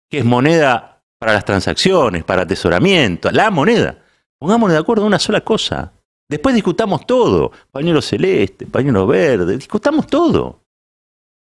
que 0.09 0.19
es 0.19 0.25
moneda 0.25 1.03
para 1.17 1.33
las 1.33 1.45
transacciones, 1.45 2.23
para 2.23 2.41
atesoramiento, 2.41 3.31
la 3.31 3.51
moneda. 3.51 3.99
Pongámonos 4.37 4.73
de 4.73 4.79
acuerdo 4.79 5.03
en 5.03 5.07
una 5.07 5.19
sola 5.19 5.41
cosa. 5.41 5.93
Después 6.27 6.55
discutamos 6.55 7.05
todo. 7.05 7.51
Pañuelo 7.71 8.01
celeste, 8.01 8.65
pañuelo 8.65 9.05
verde, 9.07 9.55
discutamos 9.55 10.07
todo. 10.07 10.63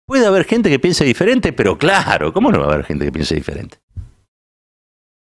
Puede 0.07 0.27
haber 0.27 0.45
gente 0.45 0.69
que 0.69 0.79
piense 0.79 1.05
diferente, 1.05 1.53
pero 1.53 1.79
claro, 1.79 2.33
¿cómo 2.33 2.51
no 2.51 2.59
va 2.59 2.67
a 2.67 2.73
haber 2.75 2.85
gente 2.85 3.05
que 3.05 3.13
piense 3.13 3.35
diferente? 3.35 3.79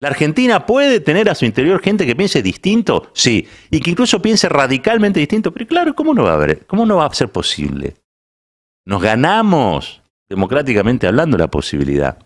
¿La 0.00 0.08
Argentina 0.08 0.64
puede 0.64 1.00
tener 1.00 1.28
a 1.28 1.34
su 1.34 1.44
interior 1.44 1.82
gente 1.82 2.06
que 2.06 2.14
piense 2.14 2.40
distinto? 2.40 3.10
Sí. 3.14 3.48
Y 3.70 3.80
que 3.80 3.90
incluso 3.90 4.22
piense 4.22 4.48
radicalmente 4.48 5.18
distinto. 5.18 5.52
Pero 5.52 5.66
claro, 5.66 5.94
¿cómo 5.94 6.14
no 6.14 6.24
va 6.24 6.32
a 6.32 6.34
haber? 6.34 6.66
¿Cómo 6.66 6.86
no 6.86 6.96
va 6.96 7.06
a 7.06 7.14
ser 7.14 7.30
posible? 7.32 7.96
Nos 8.86 9.02
ganamos, 9.02 10.02
democráticamente 10.28 11.08
hablando, 11.08 11.36
la 11.36 11.48
posibilidad 11.48 12.18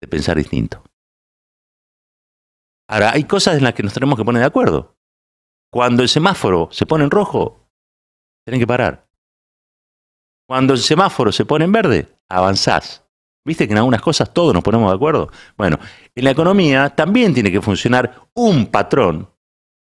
de 0.00 0.08
pensar 0.08 0.36
distinto. 0.36 0.84
Ahora, 2.88 3.12
hay 3.12 3.24
cosas 3.24 3.56
en 3.56 3.64
las 3.64 3.74
que 3.74 3.82
nos 3.82 3.94
tenemos 3.94 4.18
que 4.18 4.24
poner 4.24 4.40
de 4.40 4.46
acuerdo. 4.46 4.96
Cuando 5.72 6.02
el 6.02 6.08
semáforo 6.08 6.68
se 6.70 6.86
pone 6.86 7.04
en 7.04 7.10
rojo, 7.10 7.68
tienen 8.44 8.60
que 8.60 8.66
parar. 8.66 9.08
Cuando 10.46 10.74
el 10.74 10.80
semáforo 10.80 11.32
se 11.32 11.44
pone 11.44 11.64
en 11.64 11.72
verde, 11.72 12.18
avanzás. 12.28 13.01
Viste 13.44 13.66
que 13.66 13.72
en 13.72 13.78
algunas 13.78 14.00
cosas 14.00 14.32
todos 14.32 14.54
nos 14.54 14.62
ponemos 14.62 14.90
de 14.90 14.96
acuerdo. 14.96 15.30
Bueno, 15.56 15.78
en 16.14 16.24
la 16.24 16.30
economía 16.30 16.90
también 16.90 17.34
tiene 17.34 17.50
que 17.50 17.60
funcionar 17.60 18.28
un 18.34 18.66
patrón, 18.66 19.28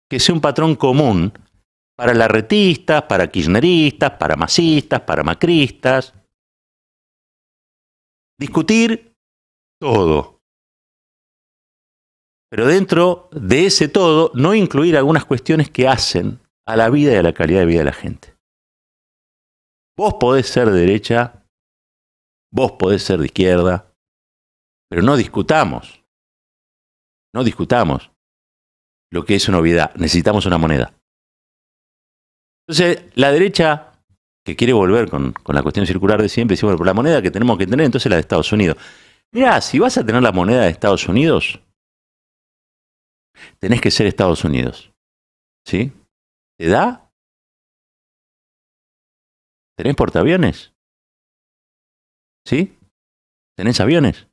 que 0.09 0.19
sea 0.19 0.33
un 0.33 0.41
patrón 0.41 0.75
común 0.75 1.31
para 1.95 2.13
larretistas, 2.13 3.03
para 3.03 3.27
kirchneristas, 3.27 4.11
para 4.11 4.35
masistas, 4.35 5.01
para 5.01 5.23
macristas. 5.23 6.13
Discutir 8.39 9.13
todo. 9.79 10.39
Pero 12.49 12.67
dentro 12.67 13.29
de 13.31 13.67
ese 13.67 13.87
todo, 13.87 14.31
no 14.33 14.53
incluir 14.53 14.97
algunas 14.97 15.25
cuestiones 15.25 15.69
que 15.69 15.87
hacen 15.87 16.39
a 16.67 16.75
la 16.75 16.89
vida 16.89 17.13
y 17.13 17.17
a 17.17 17.23
la 17.23 17.33
calidad 17.33 17.59
de 17.59 17.65
vida 17.65 17.79
de 17.79 17.85
la 17.85 17.93
gente. 17.93 18.35
Vos 19.97 20.15
podés 20.15 20.47
ser 20.47 20.69
de 20.71 20.79
derecha 20.79 21.44
Vos 22.55 22.71
podés 22.71 23.03
ser 23.03 23.19
de 23.19 23.25
izquierda, 23.25 23.91
pero 24.89 25.01
no 25.01 25.17
discutamos. 25.17 26.01
No 27.33 27.43
discutamos 27.43 28.12
lo 29.12 29.25
que 29.25 29.35
es 29.35 29.50
una 29.50 29.57
obviedad. 29.57 29.93
Necesitamos 29.95 30.45
una 30.45 30.57
moneda. 30.57 30.93
Entonces, 32.65 33.12
la 33.15 33.33
derecha, 33.33 33.91
que 34.45 34.55
quiere 34.55 34.71
volver 34.71 35.09
con, 35.09 35.33
la 35.47 35.63
cuestión 35.63 35.85
circular 35.85 36.21
de 36.21 36.29
siempre, 36.29 36.53
dice, 36.53 36.65
bueno, 36.65 36.77
por 36.77 36.88
la 36.88 36.93
moneda 36.93 37.21
que 37.21 37.29
tenemos 37.29 37.57
que 37.57 37.67
tener, 37.67 37.88
entonces 37.88 38.09
la 38.09 38.15
de 38.15 38.21
Estados 38.21 38.53
Unidos. 38.53 38.77
Mirá, 39.33 39.59
si 39.59 39.77
vas 39.77 39.97
a 39.97 40.05
tener 40.05 40.24
la 40.24 40.31
moneda 40.31 40.62
de 40.62 40.69
Estados 40.69 41.09
Unidos, 41.09 41.59
tenés 43.59 43.81
que 43.81 43.91
ser 43.91 44.07
Estados 44.07 44.45
Unidos. 44.45 44.93
¿Sí? 45.67 45.91
¿Te 46.57 46.69
da? 46.69 47.12
¿Tenés 49.75 49.95
portaaviones? 49.95 50.75
¿Sí? 52.45 52.77
¿Tenés 53.57 53.79
aviones? 53.79 54.27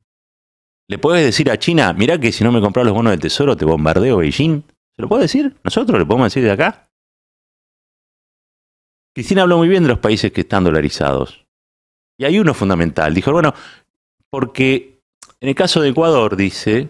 ¿Le 0.88 0.98
puedes 0.98 1.24
decir 1.24 1.50
a 1.50 1.58
China, 1.58 1.92
mirá 1.92 2.18
que 2.18 2.32
si 2.32 2.44
no 2.44 2.52
me 2.52 2.60
compras 2.60 2.84
los 2.84 2.94
bonos 2.94 3.12
del 3.12 3.20
tesoro 3.20 3.56
te 3.56 3.64
bombardeo 3.64 4.18
Beijing? 4.18 4.62
¿Se 4.94 5.02
lo 5.02 5.08
puede 5.08 5.22
decir? 5.22 5.56
¿Nosotros 5.64 5.98
le 5.98 6.04
podemos 6.04 6.26
decir 6.26 6.42
de 6.42 6.50
acá? 6.50 6.88
Cristina 9.14 9.42
habló 9.42 9.58
muy 9.58 9.68
bien 9.68 9.82
de 9.82 9.90
los 9.90 9.98
países 9.98 10.32
que 10.32 10.42
están 10.42 10.64
dolarizados. 10.64 11.46
Y 12.18 12.24
hay 12.24 12.38
uno 12.38 12.52
fundamental. 12.54 13.14
Dijo, 13.14 13.32
bueno, 13.32 13.54
porque 14.30 15.00
en 15.40 15.48
el 15.48 15.54
caso 15.54 15.80
de 15.80 15.90
Ecuador, 15.90 16.36
dice, 16.36 16.88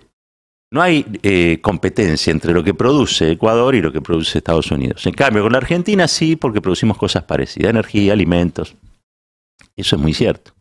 no 0.70 0.82
hay 0.82 1.06
eh, 1.22 1.60
competencia 1.60 2.30
entre 2.30 2.52
lo 2.52 2.64
que 2.64 2.74
produce 2.74 3.30
Ecuador 3.30 3.74
y 3.74 3.82
lo 3.82 3.92
que 3.92 4.00
produce 4.00 4.38
Estados 4.38 4.70
Unidos. 4.70 5.06
En 5.06 5.14
cambio, 5.14 5.42
con 5.42 5.52
la 5.52 5.58
Argentina 5.58 6.08
sí, 6.08 6.36
porque 6.36 6.60
producimos 6.60 6.96
cosas 6.96 7.24
parecidas, 7.24 7.70
energía, 7.70 8.12
alimentos. 8.12 8.74
Eso 9.76 9.96
es 9.96 10.02
muy 10.02 10.14
cierto. 10.14 10.54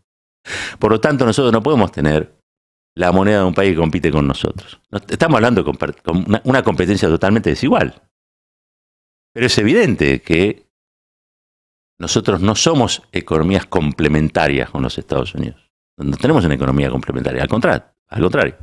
Por 0.80 0.92
lo 0.92 1.00
tanto, 1.00 1.26
nosotros 1.26 1.52
no 1.52 1.62
podemos 1.62 1.92
tener 1.92 2.36
la 2.96 3.12
moneda 3.12 3.40
de 3.40 3.46
un 3.46 3.54
país 3.54 3.72
que 3.72 3.78
compite 3.78 4.12
con 4.12 4.28
nosotros. 4.28 4.80
Estamos 5.08 5.38
hablando 5.38 5.64
de 5.64 6.42
una 6.44 6.64
competencia 6.64 7.08
totalmente 7.08 7.50
desigual. 7.50 8.02
Pero 9.34 9.46
es 9.46 9.58
evidente 9.58 10.22
que 10.22 10.68
nosotros 12.00 12.42
no 12.42 12.56
somos 12.56 13.04
economías 13.12 13.66
complementarias 13.66 14.70
con 14.70 14.82
los 14.82 14.98
Estados 14.98 15.36
Unidos. 15.36 15.72
No 15.98 16.18
tenemos 16.18 16.44
una 16.44 16.56
economía 16.56 16.90
complementaria, 16.90 17.44
al 17.44 17.48
contrario. 17.48 17.86
Al 18.08 18.22
contrario. 18.22 18.58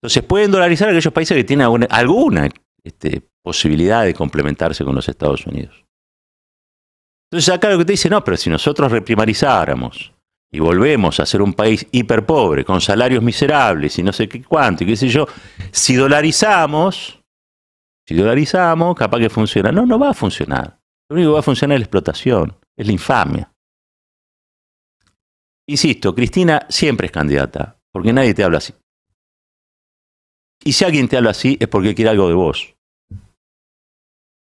Entonces 0.00 0.22
pueden 0.22 0.50
dolarizar 0.50 0.88
aquellos 0.88 1.12
países 1.12 1.36
que 1.36 1.44
tienen 1.44 1.66
alguna, 1.90 2.48
este, 2.82 3.28
posibilidad 3.42 4.04
de 4.04 4.14
complementarse 4.14 4.84
con 4.84 4.94
los 4.94 5.08
Estados 5.08 5.46
Unidos. 5.46 5.84
Entonces 7.30 7.52
acá 7.52 7.70
lo 7.70 7.78
que 7.78 7.84
te 7.84 7.92
dice, 7.92 8.08
no, 8.08 8.22
pero 8.22 8.36
si 8.36 8.48
nosotros 8.48 8.92
reprimarizáramos 8.92 10.12
y 10.52 10.60
volvemos 10.60 11.20
a 11.20 11.26
ser 11.26 11.42
un 11.42 11.52
país 11.52 11.86
hiperpobre, 11.90 12.64
con 12.64 12.80
salarios 12.80 13.22
miserables 13.22 13.98
y 13.98 14.02
no 14.02 14.12
sé 14.12 14.28
qué 14.28 14.42
cuánto 14.42 14.84
y 14.84 14.86
qué 14.86 14.96
sé 14.96 15.08
yo, 15.08 15.26
si 15.70 15.96
dolarizamos, 15.96 17.20
si 18.06 18.14
dolarizamos, 18.14 18.94
capaz 18.94 19.18
que 19.18 19.30
funciona. 19.30 19.72
No, 19.72 19.84
no 19.84 19.98
va 19.98 20.10
a 20.10 20.14
funcionar. 20.14 20.78
Lo 21.08 21.16
único 21.16 21.30
que 21.30 21.34
va 21.34 21.40
a 21.40 21.42
funcionar 21.42 21.76
es 21.76 21.80
la 21.80 21.84
explotación, 21.84 22.56
es 22.76 22.86
la 22.86 22.92
infamia. 22.92 23.52
Insisto, 25.68 26.14
Cristina 26.14 26.64
siempre 26.68 27.06
es 27.06 27.12
candidata, 27.12 27.78
porque 27.92 28.12
nadie 28.12 28.34
te 28.34 28.44
habla 28.44 28.58
así. 28.58 28.72
Y 30.64 30.72
si 30.72 30.84
alguien 30.84 31.08
te 31.08 31.16
habla 31.16 31.30
así 31.30 31.56
es 31.60 31.68
porque 31.68 31.94
quiere 31.94 32.10
algo 32.10 32.28
de 32.28 32.34
vos. 32.34 32.74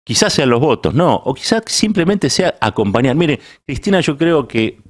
Quizás 0.05 0.33
sean 0.33 0.50
los 0.50 0.61
votos, 0.61 0.95
no, 0.95 1.16
o 1.16 1.35
quizás 1.35 1.62
simplemente 1.66 2.31
sea 2.31 2.57
acompañar. 2.61 3.16
Mire, 3.16 3.40
Cristina 3.64 4.00
yo 4.00 4.16
creo 4.16 4.47
que 4.47 4.81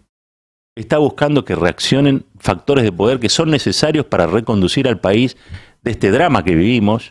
está 0.76 0.98
buscando 0.98 1.44
que 1.44 1.56
reaccionen 1.56 2.26
factores 2.38 2.84
de 2.84 2.92
poder 2.92 3.18
que 3.18 3.30
son 3.30 3.50
necesarios 3.50 4.06
para 4.06 4.26
reconducir 4.26 4.86
al 4.86 5.00
país 5.00 5.36
de 5.82 5.90
este 5.90 6.10
drama 6.10 6.44
que 6.44 6.54
vivimos, 6.54 7.10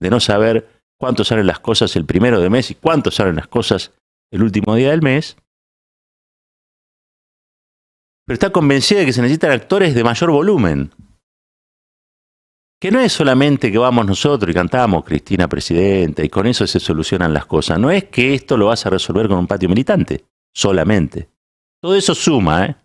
de 0.00 0.10
no 0.10 0.20
saber 0.20 0.68
cuánto 0.98 1.24
salen 1.24 1.46
las 1.46 1.60
cosas 1.60 1.94
el 1.96 2.04
primero 2.04 2.40
de 2.40 2.50
mes 2.50 2.70
y 2.70 2.74
cuánto 2.74 3.10
salen 3.10 3.36
las 3.36 3.46
cosas 3.46 3.92
el 4.32 4.42
último 4.42 4.74
día 4.74 4.90
del 4.90 5.02
mes. 5.02 5.36
Pero 8.26 8.34
está 8.34 8.50
convencida 8.50 9.00
de 9.00 9.06
que 9.06 9.12
se 9.12 9.22
necesitan 9.22 9.52
actores 9.52 9.94
de 9.94 10.02
mayor 10.02 10.30
volumen. 10.30 10.90
Que 12.80 12.90
no 12.90 13.00
es 13.00 13.12
solamente 13.12 13.70
que 13.70 13.78
vamos 13.78 14.06
nosotros 14.06 14.50
y 14.50 14.54
cantamos 14.54 15.04
Cristina 15.04 15.48
Presidenta 15.48 16.24
y 16.24 16.28
con 16.28 16.46
eso 16.46 16.66
se 16.66 16.80
solucionan 16.80 17.32
las 17.32 17.46
cosas. 17.46 17.78
No 17.78 17.90
es 17.90 18.04
que 18.04 18.34
esto 18.34 18.56
lo 18.56 18.66
vas 18.66 18.84
a 18.84 18.90
resolver 18.90 19.28
con 19.28 19.38
un 19.38 19.46
patio 19.46 19.68
militante, 19.68 20.24
solamente. 20.52 21.28
Todo 21.80 21.94
eso 21.94 22.14
suma, 22.14 22.66
¿eh? 22.66 22.76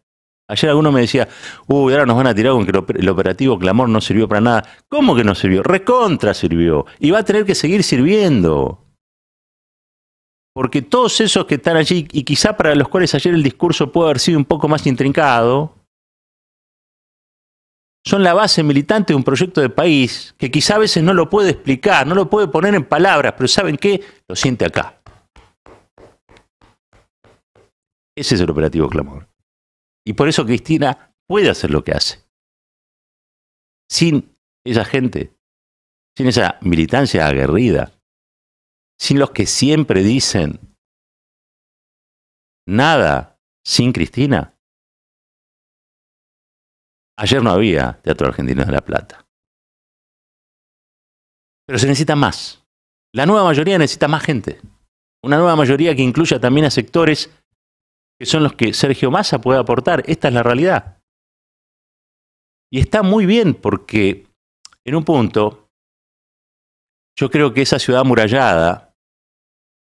Ayer 0.50 0.72
alguno 0.72 0.91
me 0.91 1.01
decía, 1.01 1.27
uy, 1.68 1.94
ahora 1.94 2.08
nos 2.08 2.18
van 2.18 2.25
a 2.25 2.34
tirar 2.34 2.53
con 2.53 2.65
que 2.65 2.72
el 2.98 3.10
operativo 3.10 3.60
Clamor 3.60 3.88
no 3.88 4.01
sirvió 4.01 4.27
para 4.27 4.41
nada. 4.41 4.63
¿Cómo 4.89 5.15
que 5.15 5.24
no 5.24 5.36
sirvió? 5.36 5.62
Recontra 5.62 6.34
sirvió. 6.34 6.88
Y 7.00 7.12
va 7.12 7.20
a 7.20 7.24
tener 7.24 7.46
que 7.46 7.53
seguir 7.53 7.84
sirviendo. 7.84 8.84
Porque 10.56 10.82
todos 10.82 11.22
esos 11.22 11.46
que 11.46 11.56
están 11.56 11.77
allí, 11.77 12.08
y 12.12 12.24
quizá 12.24 12.58
para 12.58 12.74
los 12.74 12.89
cuales 12.89 13.13
ayer 13.13 13.36
el 13.36 13.44
discurso 13.44 13.91
puede 13.91 14.08
haber 14.10 14.20
sido 14.20 14.39
un 14.39 14.46
poco 14.46 14.68
más 14.68 14.88
intrincado, 14.88 15.75
son 18.03 18.24
la 18.24 18.34
base 18.34 18.63
militante 18.63 19.13
de 19.13 19.18
un 19.18 19.24
proyecto 19.24 19.62
de 19.62 19.70
país 19.70 20.34
que 20.39 20.50
quizá 20.50 20.75
a 20.75 20.79
veces 20.79 21.03
no 21.03 21.13
lo 21.13 21.29
puede 21.29 21.51
explicar, 21.51 22.08
no 22.08 22.15
lo 22.15 22.27
puede 22.27 22.48
poner 22.48 22.74
en 22.74 22.86
palabras, 22.86 23.36
pero 23.38 23.48
¿saben 23.48 23.77
qué? 23.77 24.03
Lo 24.27 24.36
siente 24.36 24.65
acá. 24.65 25.00
Ese 28.18 28.34
es 28.34 28.41
el 28.41 28.50
operativo 28.50 28.89
Clamor. 28.89 29.28
Y 30.06 30.13
por 30.13 30.27
eso 30.27 30.46
Cristina 30.46 31.13
puede 31.27 31.50
hacer 31.50 31.72
lo 31.72 31.84
que 31.84 31.91
hace. 31.91 32.24
Sin 33.89 34.38
esa 34.65 34.86
gente, 34.86 35.36
sin 36.18 36.27
esa 36.27 36.58
militancia 36.62 37.27
aguerrida, 37.27 37.91
sin 39.00 39.20
los 39.20 39.32
que 39.32 39.46
siempre 39.46 40.03
dicen 40.03 40.60
nada 42.68 43.39
sin 43.65 43.91
Cristina. 43.91 44.56
Ayer 47.18 47.44
no 47.44 47.51
había 47.51 48.00
Teatro 48.01 48.27
Argentino 48.27 48.63
de 48.63 48.72
La 48.72 48.82
Plata. 48.82 49.27
Pero 51.65 51.77
se 51.77 51.88
necesita 51.88 52.15
más. 52.15 52.63
La 53.13 53.25
nueva 53.25 53.44
mayoría 53.44 53.77
necesita 53.77 54.08
más 54.08 54.24
gente. 54.24 54.62
Una 55.24 55.38
nueva 55.38 55.56
mayoría 55.56 55.96
que 55.96 56.01
incluya 56.01 56.39
también 56.39 56.65
a 56.65 56.72
sectores 56.72 57.29
que 58.19 58.25
son 58.25 58.43
los 58.43 58.53
que 58.53 58.73
Sergio 58.73 59.09
Massa 59.09 59.39
puede 59.39 59.59
aportar. 59.59 60.03
Esta 60.05 60.27
es 60.27 60.33
la 60.33 60.43
realidad. 60.43 61.01
Y 62.71 62.79
está 62.79 63.01
muy 63.01 63.25
bien 63.25 63.53
porque 63.53 64.27
en 64.85 64.95
un 64.95 65.05
punto 65.05 65.69
yo 67.17 67.29
creo 67.31 67.53
que 67.53 67.61
esa 67.61 67.79
ciudad 67.79 68.01
amurallada 68.01 68.93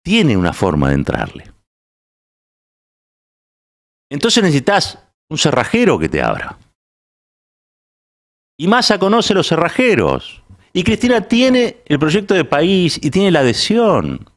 tiene 0.05 0.37
una 0.37 0.53
forma 0.53 0.89
de 0.89 0.95
entrarle. 0.95 1.53
Entonces 4.11 4.43
necesitas 4.43 4.99
un 5.31 5.39
cerrajero 5.39 5.99
que 5.99 6.09
te 6.09 6.23
abra. 6.23 6.59
Y 8.59 8.67
Massa 8.67 8.99
conoce 8.99 9.35
los 9.35 9.49
cerrajeros. 9.49 10.43
Y 10.73 10.85
Cristina 10.85 11.29
tiene 11.29 11.83
el 11.87 11.99
proyecto 11.99 12.35
de 12.35 12.45
país 12.45 12.99
y 13.03 13.11
tiene 13.11 13.31
la 13.31 13.41
adhesión. 13.41 14.32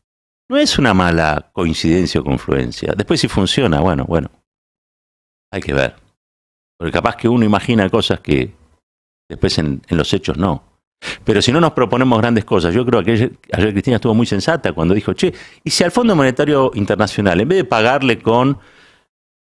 No 0.48 0.58
es 0.58 0.78
una 0.78 0.94
mala 0.94 1.50
coincidencia 1.54 2.22
o 2.22 2.24
confluencia. 2.24 2.94
Después 2.96 3.20
si 3.20 3.28
funciona, 3.28 3.80
bueno, 3.80 4.06
bueno. 4.06 4.30
Hay 5.52 5.62
que 5.62 5.74
ver. 5.74 5.96
Porque 6.78 6.92
capaz 6.92 7.16
que 7.16 7.28
uno 7.28 7.46
imagina 7.46 7.90
cosas 7.90 8.20
que 8.20 8.54
después 9.28 9.58
en, 9.58 9.82
los 9.90 10.14
hechos 10.14 10.38
no. 10.38 10.64
Pero 11.24 11.42
si 11.42 11.52
no 11.52 11.60
nos 11.60 11.74
proponemos 11.74 12.20
grandes 12.20 12.46
cosas, 12.46 12.74
yo 12.74 12.86
creo 12.86 13.04
que 13.04 13.12
ayer, 13.12 13.72
Cristina 13.72 13.98
estuvo 13.98 14.14
muy 14.14 14.26
sensata 14.26 14.74
cuando 14.74 14.94
dijo, 14.94 15.14
che, 15.14 15.34
y 15.64 15.70
si 15.70 15.84
al 15.84 15.92
Fondo 15.92 16.16
Monetario 16.16 16.72
Internacional, 16.76 17.42
en 17.42 17.48
vez 17.48 17.58
de 17.60 17.66
pagarle 17.66 18.20
con 18.20 18.58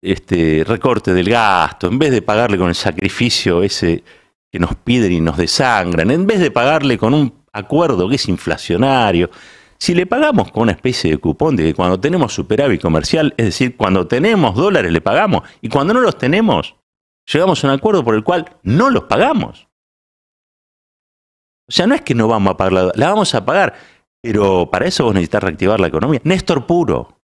este 0.02 0.64
recorte 0.66 1.14
del 1.14 1.30
gasto, 1.30 1.88
en 1.88 2.00
vez 2.00 2.12
de 2.12 2.22
pagarle 2.22 2.58
con 2.58 2.70
el 2.70 2.76
sacrificio 2.76 3.64
ese 3.64 4.04
que 4.52 4.60
nos 4.60 4.76
piden 4.76 5.12
y 5.12 5.22
nos 5.22 5.38
desangran, 5.38 6.12
en 6.12 6.26
vez 6.26 6.40
de 6.40 6.52
pagarle 6.52 6.98
con 6.98 7.14
un 7.14 7.34
acuerdo 7.54 8.08
que 8.10 8.16
es 8.16 8.28
inflacionario, 8.28 9.30
si 9.80 9.94
le 9.94 10.06
pagamos 10.06 10.52
con 10.52 10.64
una 10.64 10.72
especie 10.72 11.12
de 11.12 11.18
cupón 11.18 11.56
de 11.56 11.64
que 11.64 11.74
cuando 11.74 12.00
tenemos 12.00 12.34
superávit 12.34 12.82
comercial, 12.82 13.34
es 13.38 13.46
decir, 13.46 13.78
cuando 13.78 14.08
tenemos 14.08 14.56
dólares 14.56 14.92
le 14.92 15.02
pagamos 15.02 15.44
y 15.62 15.70
cuando 15.70 15.94
no 15.94 16.02
los 16.02 16.18
tenemos, 16.18 16.76
llegamos 17.32 17.64
a 17.64 17.68
un 17.68 17.74
acuerdo 17.74 18.04
por 18.04 18.16
el 18.16 18.24
cual 18.24 18.58
no 18.64 18.90
los 18.90 19.04
pagamos. 19.04 19.68
O 21.70 21.72
sea, 21.72 21.86
no 21.86 21.96
es 21.96 22.02
que 22.02 22.16
no 22.16 22.28
vamos 22.28 22.54
a 22.54 22.58
pagar 22.58 22.92
la, 22.96 23.10
vamos 23.10 23.36
a 23.36 23.46
pagar, 23.46 23.76
pero 24.22 24.70
para 24.72 24.88
eso 24.88 25.04
vos 25.04 25.14
necesitas 25.14 25.44
reactivar 25.44 25.80
la 25.80 25.88
economía. 25.88 26.22
Néstor 26.24 26.66
puro. 26.66 27.20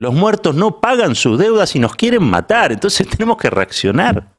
Los 0.00 0.14
muertos 0.14 0.54
no 0.54 0.80
pagan 0.80 1.14
sus 1.14 1.38
deudas 1.38 1.74
y 1.76 1.78
nos 1.78 1.94
quieren 1.94 2.22
matar, 2.22 2.72
entonces 2.72 3.08
tenemos 3.16 3.36
que 3.36 3.50
reaccionar. 3.50 4.33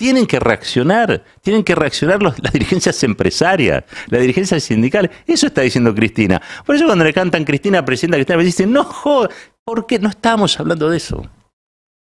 Tienen 0.00 0.26
que 0.26 0.40
reaccionar, 0.40 1.22
tienen 1.42 1.62
que 1.62 1.74
reaccionar 1.74 2.22
las 2.22 2.52
dirigencias 2.54 3.02
empresarias, 3.02 3.84
las 4.06 4.22
dirigencias 4.22 4.62
sindicales. 4.62 5.10
Eso 5.26 5.48
está 5.48 5.60
diciendo 5.60 5.94
Cristina. 5.94 6.40
Por 6.64 6.74
eso 6.74 6.86
cuando 6.86 7.04
le 7.04 7.12
cantan 7.12 7.44
Cristina, 7.44 7.84
presidenta 7.84 8.16
Cristina, 8.16 8.38
me 8.38 8.44
dicen, 8.44 8.72
no 8.72 8.82
joder, 8.82 9.30
¿por 9.62 9.86
qué 9.86 9.98
no 9.98 10.08
estamos 10.08 10.58
hablando 10.58 10.88
de 10.88 10.96
eso? 10.96 11.28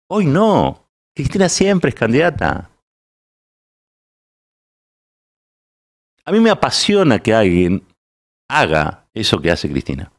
Hoy 0.08 0.27
no. 0.27 0.88
Cristina 1.15 1.50
siempre 1.50 1.89
es 1.89 1.96
candidata. 1.96 2.69
A 6.25 6.31
mí 6.31 6.39
me 6.39 6.51
apasiona 6.51 7.17
que 7.17 7.34
alguien 7.34 7.88
haga 8.48 9.08
eso 9.15 9.41
que 9.41 9.50
hace 9.50 9.67
Cristina. 9.67 10.12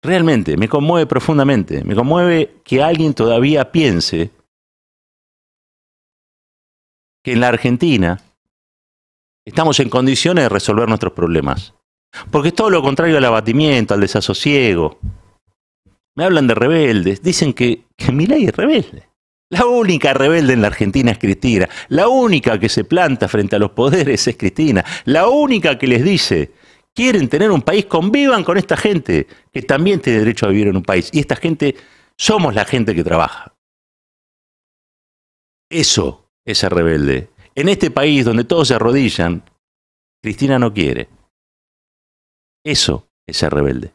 Realmente, 0.00 0.56
me 0.56 0.68
conmueve 0.68 1.08
profundamente. 1.08 1.82
Me 1.82 1.96
conmueve 1.96 2.60
que 2.62 2.84
alguien 2.84 3.14
todavía 3.14 3.72
piense 3.72 4.30
que 7.22 7.32
en 7.32 7.40
la 7.40 7.48
Argentina 7.48 8.20
estamos 9.44 9.80
en 9.80 9.88
condiciones 9.88 10.44
de 10.44 10.48
resolver 10.48 10.88
nuestros 10.88 11.12
problemas. 11.12 11.74
Porque 12.30 12.48
es 12.48 12.54
todo 12.54 12.70
lo 12.70 12.82
contrario 12.82 13.18
al 13.18 13.24
abatimiento, 13.24 13.94
al 13.94 14.00
desasosiego. 14.00 14.98
Me 16.16 16.24
hablan 16.24 16.46
de 16.46 16.54
rebeldes, 16.54 17.22
dicen 17.22 17.52
que, 17.52 17.84
que 17.96 18.12
mi 18.12 18.26
ley 18.26 18.46
es 18.46 18.56
rebelde. 18.56 19.08
La 19.50 19.66
única 19.66 20.14
rebelde 20.14 20.52
en 20.52 20.60
la 20.60 20.68
Argentina 20.68 21.10
es 21.10 21.18
Cristina. 21.18 21.68
La 21.88 22.08
única 22.08 22.58
que 22.58 22.68
se 22.68 22.84
planta 22.84 23.28
frente 23.28 23.56
a 23.56 23.58
los 23.58 23.72
poderes 23.72 24.26
es 24.26 24.36
Cristina. 24.36 24.84
La 25.04 25.28
única 25.28 25.76
que 25.76 25.88
les 25.88 26.04
dice, 26.04 26.52
quieren 26.94 27.28
tener 27.28 27.50
un 27.50 27.62
país, 27.62 27.86
convivan 27.86 28.44
con 28.44 28.58
esta 28.58 28.76
gente, 28.76 29.26
que 29.52 29.62
también 29.62 30.00
tiene 30.00 30.20
derecho 30.20 30.46
a 30.46 30.50
vivir 30.50 30.68
en 30.68 30.76
un 30.76 30.82
país. 30.82 31.10
Y 31.12 31.20
esta 31.20 31.36
gente, 31.36 31.76
somos 32.16 32.54
la 32.54 32.64
gente 32.64 32.94
que 32.94 33.02
trabaja. 33.02 33.54
Eso 35.68 36.19
esa 36.44 36.68
rebelde. 36.68 37.30
En 37.54 37.68
este 37.68 37.90
país 37.90 38.24
donde 38.24 38.44
todos 38.44 38.68
se 38.68 38.74
arrodillan, 38.74 39.44
Cristina 40.22 40.58
no 40.58 40.72
quiere. 40.72 41.08
Eso 42.64 43.08
es 43.26 43.36
ser 43.36 43.52
rebelde. 43.52 43.94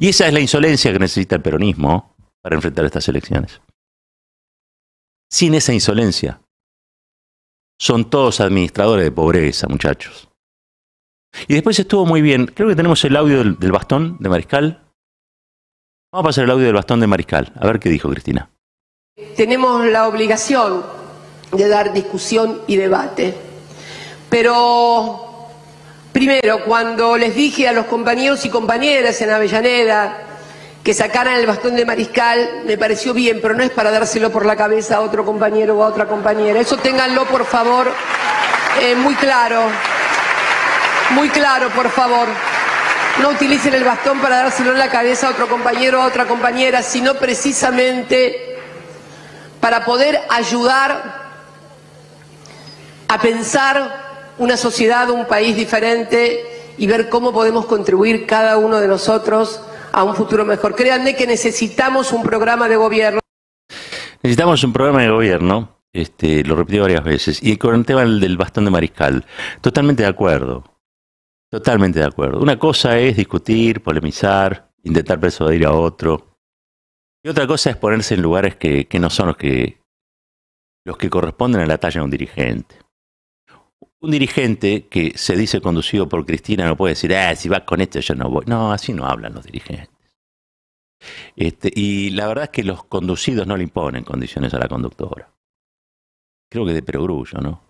Y 0.00 0.08
esa 0.08 0.26
es 0.26 0.32
la 0.32 0.40
insolencia 0.40 0.92
que 0.92 0.98
necesita 0.98 1.36
el 1.36 1.42
peronismo 1.42 2.16
para 2.42 2.56
enfrentar 2.56 2.84
estas 2.84 3.08
elecciones. 3.08 3.60
Sin 5.30 5.54
esa 5.54 5.72
insolencia, 5.72 6.40
son 7.78 8.08
todos 8.08 8.40
administradores 8.40 9.04
de 9.04 9.12
pobreza, 9.12 9.68
muchachos. 9.68 10.28
Y 11.48 11.54
después 11.54 11.78
estuvo 11.78 12.06
muy 12.06 12.22
bien, 12.22 12.46
creo 12.46 12.68
que 12.68 12.76
tenemos 12.76 13.04
el 13.04 13.16
audio 13.16 13.38
del, 13.38 13.58
del 13.58 13.72
bastón 13.72 14.16
de 14.20 14.28
Mariscal. 14.28 14.92
Vamos 16.10 16.24
a 16.24 16.28
pasar 16.28 16.44
el 16.44 16.50
audio 16.50 16.66
del 16.66 16.74
bastón 16.74 17.00
de 17.00 17.06
Mariscal, 17.06 17.52
a 17.54 17.66
ver 17.66 17.78
qué 17.78 17.90
dijo 17.90 18.08
Cristina. 18.08 18.50
Tenemos 19.36 19.84
la 19.86 20.08
obligación 20.08 20.95
de 21.52 21.68
dar 21.68 21.92
discusión 21.92 22.62
y 22.66 22.76
debate. 22.76 23.34
Pero 24.28 25.48
primero, 26.12 26.64
cuando 26.64 27.16
les 27.16 27.34
dije 27.34 27.68
a 27.68 27.72
los 27.72 27.86
compañeros 27.86 28.44
y 28.44 28.50
compañeras 28.50 29.20
en 29.20 29.30
Avellaneda 29.30 30.18
que 30.82 30.94
sacaran 30.94 31.34
el 31.34 31.46
bastón 31.46 31.74
de 31.74 31.84
mariscal, 31.84 32.62
me 32.64 32.78
pareció 32.78 33.12
bien, 33.12 33.40
pero 33.42 33.54
no 33.54 33.62
es 33.62 33.70
para 33.70 33.90
dárselo 33.90 34.30
por 34.30 34.46
la 34.46 34.54
cabeza 34.54 34.96
a 34.96 35.00
otro 35.00 35.24
compañero 35.24 35.76
o 35.76 35.82
a 35.82 35.88
otra 35.88 36.06
compañera. 36.06 36.60
Eso 36.60 36.76
ténganlo, 36.76 37.24
por 37.24 37.44
favor, 37.44 37.90
eh, 38.80 38.94
muy 38.94 39.14
claro. 39.16 39.64
Muy 41.10 41.28
claro, 41.28 41.70
por 41.70 41.90
favor. 41.90 42.28
No 43.20 43.30
utilicen 43.30 43.74
el 43.74 43.84
bastón 43.84 44.20
para 44.20 44.36
dárselo 44.36 44.72
en 44.72 44.78
la 44.78 44.88
cabeza 44.88 45.28
a 45.28 45.30
otro 45.30 45.48
compañero 45.48 45.98
o 45.98 46.02
a 46.02 46.06
otra 46.06 46.26
compañera, 46.26 46.82
sino 46.82 47.14
precisamente 47.14 48.58
para 49.60 49.84
poder 49.84 50.20
ayudar 50.28 51.25
a 53.08 53.20
pensar 53.20 54.34
una 54.38 54.56
sociedad, 54.56 55.10
un 55.10 55.26
país 55.26 55.56
diferente 55.56 56.74
y 56.78 56.86
ver 56.86 57.08
cómo 57.08 57.32
podemos 57.32 57.66
contribuir 57.66 58.26
cada 58.26 58.58
uno 58.58 58.78
de 58.78 58.88
nosotros 58.88 59.62
a 59.92 60.04
un 60.04 60.14
futuro 60.14 60.44
mejor. 60.44 60.74
Créanme 60.74 61.16
que 61.16 61.26
necesitamos 61.26 62.12
un 62.12 62.22
programa 62.22 62.68
de 62.68 62.76
gobierno. 62.76 63.20
Necesitamos 64.22 64.62
un 64.64 64.72
programa 64.72 65.02
de 65.02 65.10
gobierno, 65.10 65.78
este, 65.92 66.44
lo 66.44 66.56
repetí 66.56 66.78
varias 66.78 67.04
veces, 67.04 67.42
y 67.42 67.56
con 67.56 67.74
el 67.74 67.86
tema 67.86 68.04
del 68.04 68.36
bastón 68.36 68.64
de 68.64 68.70
mariscal, 68.70 69.24
totalmente 69.60 70.02
de 70.02 70.08
acuerdo, 70.08 70.64
totalmente 71.50 72.00
de 72.00 72.06
acuerdo. 72.06 72.40
Una 72.40 72.58
cosa 72.58 72.98
es 72.98 73.16
discutir, 73.16 73.82
polemizar, 73.82 74.70
intentar 74.82 75.20
persuadir 75.20 75.64
a 75.64 75.72
otro, 75.72 76.36
y 77.24 77.28
otra 77.28 77.46
cosa 77.46 77.70
es 77.70 77.76
ponerse 77.76 78.14
en 78.14 78.22
lugares 78.22 78.56
que, 78.56 78.86
que 78.86 78.98
no 78.98 79.10
son 79.10 79.28
los 79.28 79.36
que, 79.36 79.80
los 80.84 80.96
que 80.96 81.10
corresponden 81.10 81.62
a 81.62 81.66
la 81.66 81.78
talla 81.78 82.00
de 82.00 82.04
un 82.04 82.10
dirigente. 82.10 82.85
Un 84.00 84.10
dirigente 84.10 84.86
que 84.88 85.12
se 85.16 85.36
dice 85.36 85.60
conducido 85.60 86.08
por 86.08 86.26
Cristina 86.26 86.66
no 86.66 86.76
puede 86.76 86.92
decir, 86.92 87.14
ah, 87.14 87.34
si 87.34 87.48
vas 87.48 87.62
con 87.62 87.80
esto 87.80 88.00
yo 88.00 88.14
no 88.14 88.28
voy. 88.28 88.44
No, 88.46 88.72
así 88.72 88.92
no 88.92 89.06
hablan 89.06 89.34
los 89.34 89.44
dirigentes. 89.44 89.90
Este, 91.34 91.70
y 91.74 92.10
la 92.10 92.26
verdad 92.26 92.44
es 92.44 92.50
que 92.50 92.64
los 92.64 92.84
conducidos 92.84 93.46
no 93.46 93.56
le 93.56 93.64
imponen 93.64 94.04
condiciones 94.04 94.52
a 94.54 94.58
la 94.58 94.68
conductora. 94.68 95.30
Creo 96.50 96.66
que 96.66 96.72
de 96.72 96.82
perogrullo, 96.82 97.40
¿no? 97.40 97.62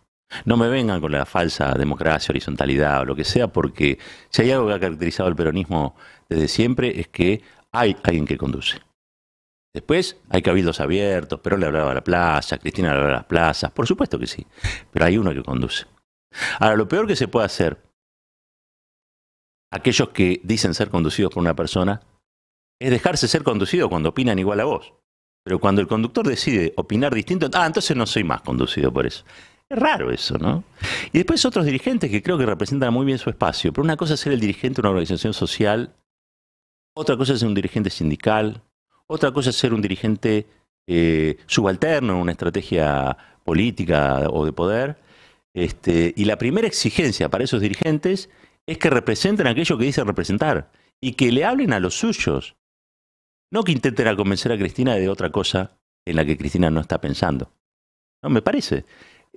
No 0.44 0.56
me 0.56 0.68
vengan 0.68 1.00
con 1.00 1.12
la 1.12 1.24
falsa 1.24 1.72
democracia, 1.74 2.32
horizontalidad 2.32 3.02
o 3.02 3.04
lo 3.04 3.14
que 3.14 3.24
sea, 3.24 3.48
porque 3.48 3.98
si 4.28 4.42
hay 4.42 4.50
algo 4.50 4.66
que 4.66 4.74
ha 4.74 4.80
caracterizado 4.80 5.28
el 5.28 5.36
peronismo 5.36 5.94
desde 6.28 6.48
siempre 6.48 7.00
es 7.00 7.08
que 7.08 7.42
hay 7.72 7.96
alguien 8.02 8.26
que 8.26 8.36
conduce. 8.36 8.80
Después 9.72 10.16
hay 10.30 10.42
cabildos 10.42 10.80
abiertos, 10.80 11.38
pero 11.42 11.56
le 11.56 11.66
hablaba 11.66 11.92
a 11.92 11.94
la 11.94 12.02
plaza, 12.02 12.58
Cristina 12.58 12.88
le 12.88 12.94
hablaba 12.94 13.12
a 13.12 13.18
las 13.18 13.26
plazas, 13.26 13.70
por 13.70 13.86
supuesto 13.86 14.18
que 14.18 14.26
sí, 14.26 14.44
pero 14.90 15.04
hay 15.04 15.18
uno 15.18 15.32
que 15.32 15.42
conduce. 15.42 15.86
Ahora, 16.58 16.76
lo 16.76 16.88
peor 16.88 17.06
que 17.06 17.16
se 17.16 17.28
puede 17.28 17.46
hacer, 17.46 17.82
aquellos 19.70 20.10
que 20.10 20.40
dicen 20.44 20.74
ser 20.74 20.90
conducidos 20.90 21.32
por 21.32 21.40
una 21.40 21.54
persona, 21.54 22.02
es 22.80 22.90
dejarse 22.90 23.28
ser 23.28 23.42
conducido 23.42 23.88
cuando 23.88 24.10
opinan 24.10 24.38
igual 24.38 24.60
a 24.60 24.64
vos. 24.64 24.94
Pero 25.44 25.60
cuando 25.60 25.80
el 25.80 25.86
conductor 25.86 26.26
decide 26.26 26.72
opinar 26.76 27.14
distinto, 27.14 27.48
ah, 27.54 27.66
entonces 27.66 27.96
no 27.96 28.06
soy 28.06 28.24
más 28.24 28.42
conducido 28.42 28.92
por 28.92 29.06
eso. 29.06 29.24
Es 29.68 29.78
raro 29.78 30.10
eso, 30.10 30.38
¿no? 30.38 30.64
Y 31.12 31.18
después 31.18 31.44
otros 31.44 31.64
dirigentes 31.64 32.10
que 32.10 32.22
creo 32.22 32.38
que 32.38 32.46
representan 32.46 32.92
muy 32.92 33.06
bien 33.06 33.18
su 33.18 33.30
espacio. 33.30 33.72
Pero 33.72 33.84
una 33.84 33.96
cosa 33.96 34.14
es 34.14 34.20
ser 34.20 34.32
el 34.32 34.40
dirigente 34.40 34.76
de 34.76 34.80
una 34.80 34.90
organización 34.90 35.34
social, 35.34 35.94
otra 36.94 37.16
cosa 37.16 37.32
es 37.32 37.40
ser 37.40 37.48
un 37.48 37.54
dirigente 37.54 37.90
sindical, 37.90 38.62
otra 39.06 39.32
cosa 39.32 39.50
es 39.50 39.56
ser 39.56 39.72
un 39.72 39.82
dirigente 39.82 40.46
eh, 40.86 41.38
subalterno 41.46 42.14
en 42.14 42.20
una 42.20 42.32
estrategia 42.32 43.16
política 43.44 44.28
o 44.30 44.44
de 44.44 44.52
poder, 44.52 44.96
este, 45.56 46.12
y 46.14 46.26
la 46.26 46.36
primera 46.36 46.66
exigencia 46.66 47.30
para 47.30 47.44
esos 47.44 47.62
dirigentes 47.62 48.28
es 48.66 48.76
que 48.76 48.90
representen 48.90 49.46
aquello 49.46 49.78
que 49.78 49.86
dicen 49.86 50.06
representar 50.06 50.70
y 51.00 51.14
que 51.14 51.32
le 51.32 51.46
hablen 51.46 51.72
a 51.72 51.80
los 51.80 51.98
suyos. 51.98 52.56
No 53.50 53.64
que 53.64 53.72
intenten 53.72 54.06
a 54.06 54.16
convencer 54.16 54.52
a 54.52 54.58
Cristina 54.58 54.96
de 54.96 55.08
otra 55.08 55.32
cosa 55.32 55.78
en 56.04 56.16
la 56.16 56.26
que 56.26 56.36
Cristina 56.36 56.68
no 56.68 56.80
está 56.80 57.00
pensando. 57.00 57.50
No, 58.22 58.28
me 58.28 58.42
parece. 58.42 58.84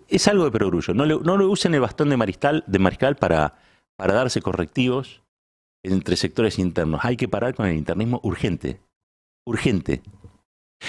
Es 0.10 0.27
algo 0.27 0.43
de 0.43 0.51
perogrullo. 0.51 0.93
No 0.93 1.05
le, 1.05 1.17
no 1.17 1.38
le 1.38 1.45
usen 1.45 1.73
el 1.73 1.79
bastón 1.79 2.10
de 2.10 2.17
mariscal, 2.17 2.65
de 2.67 2.79
mariscal 2.79 3.15
para, 3.15 3.58
para 3.95 4.13
darse 4.13 4.41
correctivos 4.41 5.23
entre 5.86 6.17
sectores 6.17 6.60
internos. 6.60 6.99
Hay 7.03 7.15
que 7.15 7.29
parar 7.29 7.55
con 7.55 7.65
el 7.65 7.77
internismo 7.77 8.19
urgente. 8.23 8.82
Urgente. 9.45 10.01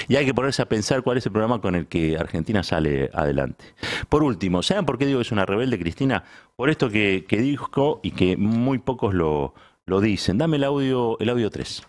Y 0.09 0.16
hay 0.16 0.24
que 0.24 0.35
ponerse 0.35 0.62
a 0.62 0.68
pensar 0.68 1.03
cuál 1.03 1.18
es 1.18 1.26
el 1.26 1.33
programa 1.33 1.61
con 1.61 1.74
el 1.74 1.87
que 1.87 2.16
Argentina 2.16 2.62
sale 2.62 3.11
adelante. 3.12 3.64
Por 4.09 4.22
último, 4.22 4.62
¿saben 4.62 4.87
por 4.87 4.98
qué 4.98 5.07
digo 5.07 5.18
que 5.18 5.22
es 5.22 5.33
una 5.33 5.46
rebelde, 5.46 5.79
Cristina? 5.79 6.24
Por 6.57 6.70
esto 6.70 6.90
que, 6.90 7.24
que 7.29 7.38
dijo 7.38 8.00
y 8.03 8.12
que 8.12 8.37
muy 8.37 8.79
pocos 8.79 9.14
lo, 9.14 9.55
lo 9.87 10.00
dicen. 10.00 10.38
Dame 10.38 10.57
el 10.57 10.64
audio, 10.64 11.18
el 11.18 11.29
audio 11.29 11.50
3. 11.50 11.83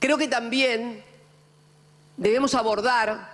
Creo 0.00 0.18
que 0.18 0.28
también 0.28 1.02
debemos 2.16 2.54
abordar 2.54 3.30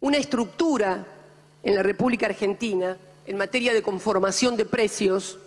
una 0.00 0.18
estructura 0.18 1.06
en 1.62 1.74
la 1.74 1.82
República 1.82 2.26
Argentina 2.26 2.98
en 3.26 3.36
materia 3.36 3.72
de 3.72 3.82
conformación 3.82 4.56
de 4.56 4.66
precios 4.66 5.38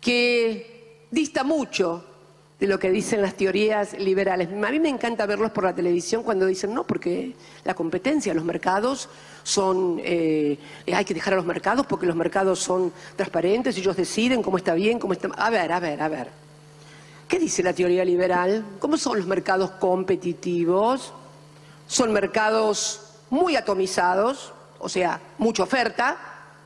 que 0.00 1.06
dista 1.10 1.42
mucho 1.42 2.11
de 2.62 2.68
lo 2.68 2.78
que 2.78 2.92
dicen 2.92 3.20
las 3.20 3.34
teorías 3.34 3.94
liberales. 3.94 4.46
A 4.48 4.70
mí 4.70 4.78
me 4.78 4.88
encanta 4.88 5.26
verlos 5.26 5.50
por 5.50 5.64
la 5.64 5.74
televisión 5.74 6.22
cuando 6.22 6.46
dicen, 6.46 6.72
no, 6.72 6.84
porque 6.84 7.34
la 7.64 7.74
competencia, 7.74 8.32
los 8.34 8.44
mercados 8.44 9.08
son, 9.42 10.00
eh, 10.04 10.56
hay 10.94 11.04
que 11.04 11.12
dejar 11.12 11.32
a 11.32 11.38
los 11.38 11.44
mercados 11.44 11.86
porque 11.86 12.06
los 12.06 12.14
mercados 12.14 12.60
son 12.60 12.92
transparentes, 13.16 13.76
ellos 13.76 13.96
deciden 13.96 14.44
cómo 14.44 14.58
está 14.58 14.74
bien, 14.74 15.00
cómo 15.00 15.12
está... 15.12 15.26
A 15.36 15.50
ver, 15.50 15.72
a 15.72 15.80
ver, 15.80 16.00
a 16.00 16.08
ver. 16.08 16.28
¿Qué 17.26 17.40
dice 17.40 17.64
la 17.64 17.72
teoría 17.72 18.04
liberal? 18.04 18.64
¿Cómo 18.78 18.96
son 18.96 19.18
los 19.18 19.26
mercados 19.26 19.72
competitivos? 19.72 21.12
Son 21.88 22.12
mercados 22.12 23.00
muy 23.28 23.56
atomizados, 23.56 24.52
o 24.78 24.88
sea, 24.88 25.20
mucha 25.36 25.64
oferta, 25.64 26.16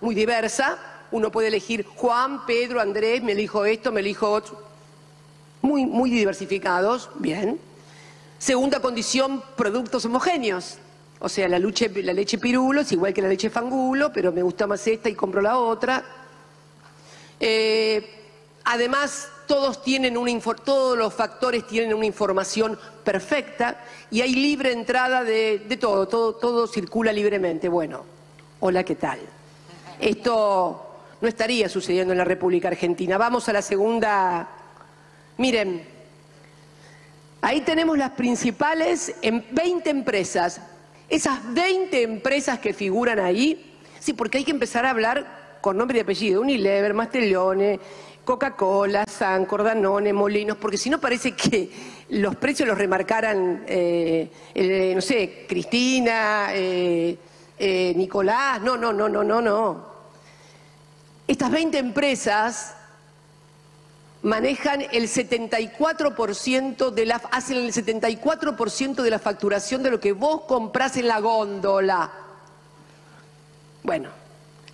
muy 0.02 0.14
diversa. 0.14 0.76
Uno 1.10 1.30
puede 1.30 1.48
elegir 1.48 1.86
Juan, 1.86 2.44
Pedro, 2.44 2.82
Andrés, 2.82 3.22
me 3.22 3.32
elijo 3.32 3.64
esto, 3.64 3.92
me 3.92 4.00
elijo 4.00 4.30
otro 4.30 4.66
muy, 5.66 5.84
muy 5.84 6.10
diversificados, 6.10 7.10
bien. 7.16 7.58
Segunda 8.38 8.80
condición, 8.80 9.42
productos 9.56 10.04
homogéneos. 10.04 10.78
O 11.18 11.28
sea, 11.28 11.48
la, 11.48 11.58
leche, 11.58 11.90
la 12.02 12.12
leche 12.12 12.38
pirulo 12.38 12.82
es 12.82 12.92
igual 12.92 13.12
que 13.12 13.22
la 13.22 13.28
leche 13.28 13.50
fangulo, 13.50 14.12
pero 14.12 14.32
me 14.32 14.42
gusta 14.42 14.66
más 14.66 14.86
esta 14.86 15.08
y 15.08 15.14
compro 15.14 15.40
la 15.40 15.58
otra. 15.58 16.04
Eh, 17.40 18.08
además, 18.64 19.28
todos, 19.46 19.82
tienen 19.82 20.16
una, 20.16 20.38
todos 20.64 20.96
los 20.96 21.12
factores 21.12 21.66
tienen 21.66 21.94
una 21.94 22.06
información 22.06 22.78
perfecta 23.02 23.82
y 24.10 24.20
hay 24.20 24.34
libre 24.34 24.72
entrada 24.72 25.24
de, 25.24 25.64
de 25.66 25.76
todo, 25.76 26.06
todo, 26.06 26.34
todo 26.34 26.66
circula 26.66 27.12
libremente. 27.12 27.68
Bueno, 27.68 28.04
hola, 28.60 28.84
¿qué 28.84 28.94
tal? 28.94 29.18
Esto 29.98 30.86
no 31.20 31.28
estaría 31.28 31.68
sucediendo 31.68 32.12
en 32.12 32.18
la 32.18 32.24
República 32.24 32.68
Argentina. 32.68 33.16
Vamos 33.16 33.48
a 33.48 33.54
la 33.54 33.62
segunda 33.62 34.55
Miren, 35.38 35.82
ahí 37.42 37.60
tenemos 37.60 37.98
las 37.98 38.12
principales 38.12 39.14
en 39.20 39.44
20 39.50 39.90
empresas. 39.90 40.62
Esas 41.10 41.52
20 41.52 42.02
empresas 42.02 42.58
que 42.58 42.72
figuran 42.72 43.18
ahí, 43.18 43.76
sí, 44.00 44.14
porque 44.14 44.38
hay 44.38 44.44
que 44.44 44.50
empezar 44.50 44.86
a 44.86 44.90
hablar 44.90 45.58
con 45.60 45.76
nombre 45.76 45.98
y 45.98 46.00
apellido. 46.00 46.40
Unilever, 46.40 46.94
Mastellone, 46.94 47.78
Coca-Cola, 48.24 49.04
Sancor, 49.06 49.62
Danone, 49.62 50.12
Molinos, 50.14 50.56
porque 50.56 50.78
si 50.78 50.88
no 50.88 50.98
parece 50.98 51.32
que 51.32 51.70
los 52.08 52.34
precios 52.36 52.66
los 52.66 52.78
remarcaran, 52.78 53.64
eh, 53.68 54.92
no 54.94 55.00
sé, 55.02 55.44
Cristina, 55.46 56.48
eh, 56.54 57.18
eh, 57.58 57.92
Nicolás. 57.94 58.62
No, 58.62 58.76
no, 58.78 58.92
no, 58.92 59.08
no, 59.08 59.22
no, 59.22 59.42
no. 59.42 59.96
Estas 61.28 61.50
20 61.50 61.78
empresas 61.78 62.74
manejan 64.26 64.82
el 64.90 65.08
74% 65.08 66.90
de 66.90 67.06
la, 67.06 67.22
hacen 67.30 67.58
el 67.58 67.72
74% 67.72 68.96
de 68.96 69.10
la 69.10 69.20
facturación 69.20 69.84
de 69.84 69.90
lo 69.92 70.00
que 70.00 70.10
vos 70.10 70.42
comprás 70.48 70.96
en 70.96 71.06
la 71.06 71.20
góndola. 71.20 72.10
Bueno, 73.84 74.08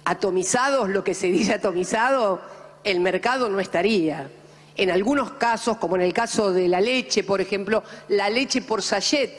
atomizados, 0.06 0.88
lo 0.88 1.04
que 1.04 1.12
se 1.12 1.26
dice 1.26 1.52
atomizado, 1.52 2.40
el 2.82 3.00
mercado 3.00 3.50
no 3.50 3.60
estaría. 3.60 4.30
En 4.74 4.90
algunos 4.90 5.32
casos, 5.32 5.76
como 5.76 5.96
en 5.96 6.02
el 6.02 6.14
caso 6.14 6.50
de 6.50 6.66
la 6.66 6.80
leche, 6.80 7.22
por 7.22 7.42
ejemplo, 7.42 7.84
la 8.08 8.30
leche 8.30 8.62
por 8.62 8.80
sachet, 8.80 9.32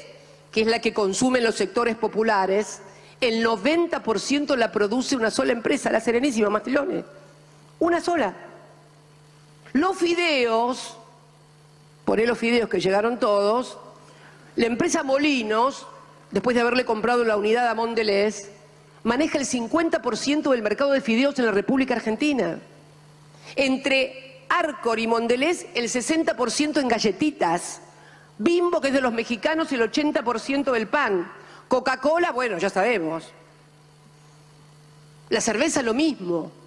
que 0.52 0.62
es 0.62 0.68
la 0.68 0.78
que 0.78 0.94
consumen 0.94 1.44
los 1.44 1.56
sectores 1.56 1.96
populares, 1.96 2.84
el 3.20 3.44
90% 3.44 4.56
la 4.58 4.72
produce 4.72 5.16
una 5.16 5.32
sola 5.32 5.54
empresa, 5.54 5.92
la 5.92 6.00
Serenísima 6.00 6.52
Mastilones. 6.52 7.04
Una 7.80 8.00
sola. 8.00 8.53
Los 9.74 9.98
fideos, 9.98 10.98
ahí 12.06 12.26
los 12.28 12.38
fideos 12.38 12.70
que 12.70 12.80
llegaron 12.80 13.20
todos, 13.20 13.80
la 14.56 14.68
empresa 14.68 15.02
Molinos, 15.02 15.88
después 16.30 16.54
de 16.54 16.62
haberle 16.62 16.86
comprado 16.86 17.24
la 17.24 17.38
unidad 17.38 17.68
a 17.68 17.74
Mondelez, 17.74 18.52
maneja 19.04 19.40
el 19.40 19.46
50% 19.46 20.52
del 20.52 20.62
mercado 20.62 20.92
de 20.92 21.02
fideos 21.02 21.38
en 21.40 21.48
la 21.48 21.52
República 21.52 21.96
Argentina. 21.96 22.60
Entre 23.56 24.46
Arcor 24.48 25.00
y 25.00 25.08
Mondelez, 25.08 25.66
el 25.74 25.86
60% 25.90 26.80
en 26.80 26.88
galletitas. 26.88 27.82
Bimbo, 28.38 28.80
que 28.80 28.90
es 28.90 28.94
de 28.94 29.02
los 29.02 29.12
mexicanos, 29.12 29.72
el 29.72 29.82
80% 29.82 30.72
del 30.72 30.88
pan. 30.88 31.32
Coca-Cola, 31.68 32.32
bueno, 32.32 32.60
ya 32.60 32.70
sabemos. 32.70 33.26
La 35.30 35.42
cerveza, 35.42 35.82
lo 35.82 35.96
mismo 35.96 36.63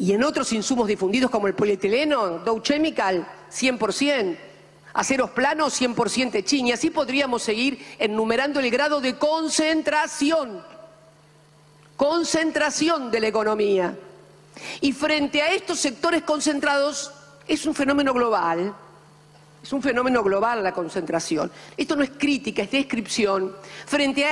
y 0.00 0.14
en 0.14 0.24
otros 0.24 0.50
insumos 0.54 0.88
difundidos 0.88 1.30
como 1.30 1.46
el 1.46 1.54
polietileno, 1.54 2.38
Dow 2.38 2.60
Chemical, 2.60 3.28
100%, 3.52 4.38
aceros 4.94 5.30
planos, 5.30 5.78
100% 5.78 6.32
Techin, 6.32 6.68
y 6.68 6.72
así 6.72 6.88
podríamos 6.88 7.42
seguir 7.42 7.78
enumerando 7.98 8.60
el 8.60 8.70
grado 8.70 9.02
de 9.02 9.18
concentración, 9.18 10.64
concentración 11.98 13.10
de 13.10 13.20
la 13.20 13.26
economía. 13.28 13.94
Y 14.80 14.92
frente 14.92 15.42
a 15.42 15.52
estos 15.52 15.78
sectores 15.78 16.22
concentrados, 16.22 17.12
es 17.46 17.66
un 17.66 17.74
fenómeno 17.74 18.14
global, 18.14 18.74
es 19.62 19.70
un 19.70 19.82
fenómeno 19.82 20.22
global 20.22 20.62
la 20.62 20.72
concentración. 20.72 21.52
Esto 21.76 21.94
no 21.94 22.02
es 22.02 22.10
crítica, 22.16 22.62
es 22.62 22.70
descripción. 22.70 23.54
Frente 23.84 24.24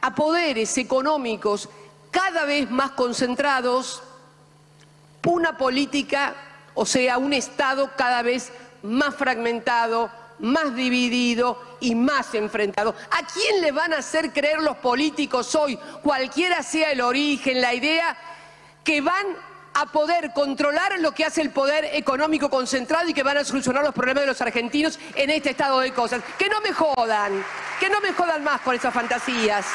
a 0.00 0.14
poderes 0.14 0.78
económicos 0.78 1.68
cada 2.10 2.46
vez 2.46 2.70
más 2.70 2.92
concentrados, 2.92 4.02
una 5.26 5.56
política, 5.56 6.34
o 6.74 6.86
sea, 6.86 7.18
un 7.18 7.32
Estado 7.32 7.90
cada 7.96 8.22
vez 8.22 8.52
más 8.82 9.14
fragmentado, 9.14 10.10
más 10.38 10.74
dividido 10.74 11.76
y 11.80 11.94
más 11.94 12.34
enfrentado. 12.34 12.94
¿A 13.10 13.26
quién 13.26 13.60
le 13.60 13.72
van 13.72 13.92
a 13.92 13.98
hacer 13.98 14.32
creer 14.32 14.60
los 14.60 14.76
políticos 14.78 15.54
hoy, 15.54 15.78
cualquiera 16.02 16.62
sea 16.62 16.92
el 16.92 17.00
origen, 17.00 17.60
la 17.60 17.74
idea, 17.74 18.16
que 18.82 19.00
van 19.00 19.26
a 19.74 19.86
poder 19.86 20.32
controlar 20.32 20.98
lo 20.98 21.12
que 21.12 21.24
hace 21.24 21.42
el 21.42 21.50
poder 21.50 21.84
económico 21.92 22.50
concentrado 22.50 23.08
y 23.08 23.14
que 23.14 23.22
van 23.22 23.38
a 23.38 23.44
solucionar 23.44 23.84
los 23.84 23.94
problemas 23.94 24.22
de 24.22 24.28
los 24.28 24.40
argentinos 24.40 24.98
en 25.14 25.30
este 25.30 25.50
estado 25.50 25.80
de 25.80 25.92
cosas? 25.92 26.22
Que 26.38 26.48
no 26.48 26.60
me 26.60 26.72
jodan, 26.72 27.44
que 27.78 27.88
no 27.88 28.00
me 28.00 28.12
jodan 28.12 28.42
más 28.42 28.60
con 28.62 28.74
esas 28.74 28.92
fantasías. 28.92 29.66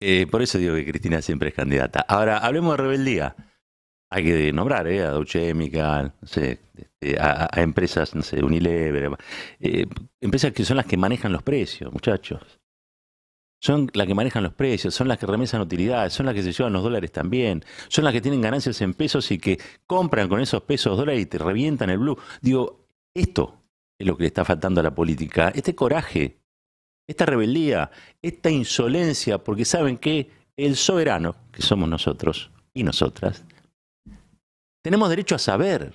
Eh, 0.00 0.26
por 0.26 0.42
eso 0.42 0.58
digo 0.58 0.74
que 0.74 0.86
Cristina 0.86 1.20
siempre 1.20 1.50
es 1.50 1.54
candidata. 1.54 2.00
Ahora, 2.08 2.38
hablemos 2.38 2.72
de 2.76 2.82
rebeldía. 2.82 3.36
Hay 4.10 4.24
que 4.24 4.52
nombrar 4.52 4.88
eh, 4.88 5.02
a 5.02 5.12
Deutsche 5.12 5.54
no 5.54 6.12
sé, 6.24 6.58
este, 6.74 7.20
a, 7.20 7.48
empresas, 7.56 8.14
no 8.14 8.22
sé, 8.22 8.42
Unilever, 8.42 9.16
eh, 9.60 9.86
empresas 10.20 10.52
que 10.52 10.64
son 10.64 10.78
las 10.78 10.86
que 10.86 10.96
manejan 10.96 11.32
los 11.32 11.42
precios, 11.42 11.92
muchachos. 11.92 12.60
Son 13.62 13.90
las 13.92 14.06
que 14.06 14.14
manejan 14.14 14.42
los 14.42 14.54
precios, 14.54 14.94
son 14.94 15.06
las 15.06 15.18
que 15.18 15.26
remesan 15.26 15.60
utilidades, 15.60 16.14
son 16.14 16.26
las 16.26 16.34
que 16.34 16.42
se 16.42 16.52
llevan 16.52 16.72
los 16.72 16.82
dólares 16.82 17.12
también, 17.12 17.62
son 17.88 18.04
las 18.04 18.14
que 18.14 18.22
tienen 18.22 18.40
ganancias 18.40 18.80
en 18.80 18.94
pesos 18.94 19.30
y 19.30 19.38
que 19.38 19.58
compran 19.86 20.28
con 20.28 20.40
esos 20.40 20.62
pesos 20.62 20.96
dólares 20.96 21.20
y 21.22 21.26
te 21.26 21.38
revientan 21.38 21.90
el 21.90 21.98
blue. 21.98 22.18
Digo, 22.40 22.86
esto 23.14 23.62
es 23.98 24.06
lo 24.06 24.16
que 24.16 24.22
le 24.22 24.28
está 24.28 24.46
faltando 24.46 24.80
a 24.80 24.84
la 24.84 24.94
política, 24.94 25.52
este 25.54 25.74
coraje 25.74 26.39
esta 27.10 27.26
rebeldía, 27.26 27.90
esta 28.22 28.50
insolencia, 28.50 29.38
porque 29.38 29.64
saben 29.64 29.98
que 29.98 30.30
el 30.56 30.76
soberano, 30.76 31.34
que 31.50 31.60
somos 31.60 31.88
nosotros 31.88 32.52
y 32.72 32.84
nosotras, 32.84 33.44
tenemos 34.80 35.10
derecho 35.10 35.34
a 35.34 35.40
saber 35.40 35.92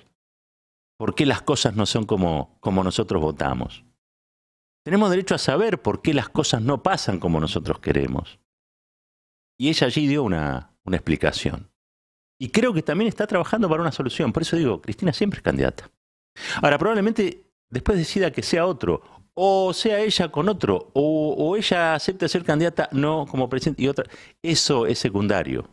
por 0.98 1.14
qué 1.14 1.24
las 1.24 1.40
cosas 1.40 1.74
no 1.74 1.86
son 1.86 2.04
como, 2.04 2.58
como 2.60 2.84
nosotros 2.84 3.22
votamos. 3.22 3.82
Tenemos 4.84 5.08
derecho 5.08 5.34
a 5.34 5.38
saber 5.38 5.80
por 5.80 6.02
qué 6.02 6.12
las 6.12 6.28
cosas 6.28 6.60
no 6.60 6.82
pasan 6.82 7.18
como 7.18 7.40
nosotros 7.40 7.80
queremos. 7.80 8.38
Y 9.58 9.70
ella 9.70 9.86
allí 9.86 10.06
dio 10.06 10.22
una, 10.22 10.76
una 10.84 10.96
explicación. 10.98 11.70
Y 12.38 12.50
creo 12.50 12.74
que 12.74 12.82
también 12.82 13.08
está 13.08 13.26
trabajando 13.26 13.70
para 13.70 13.80
una 13.80 13.90
solución. 13.90 14.34
Por 14.34 14.42
eso 14.42 14.56
digo, 14.56 14.82
Cristina 14.82 15.14
siempre 15.14 15.38
es 15.38 15.42
candidata. 15.42 15.90
Ahora, 16.60 16.76
probablemente 16.76 17.46
después 17.70 17.96
decida 17.96 18.30
que 18.30 18.42
sea 18.42 18.66
otro, 18.66 19.02
o 19.38 19.74
sea 19.74 20.00
ella 20.00 20.30
con 20.30 20.48
otro, 20.48 20.90
o, 20.94 21.56
ella 21.56 21.94
acepte 21.94 22.28
ser 22.28 22.42
candidata 22.42 22.88
no 22.92 23.26
como 23.26 23.48
presidente 23.48 23.82
y 23.82 23.88
otra. 23.88 24.06
Eso 24.42 24.86
es 24.86 24.98
secundario. 24.98 25.68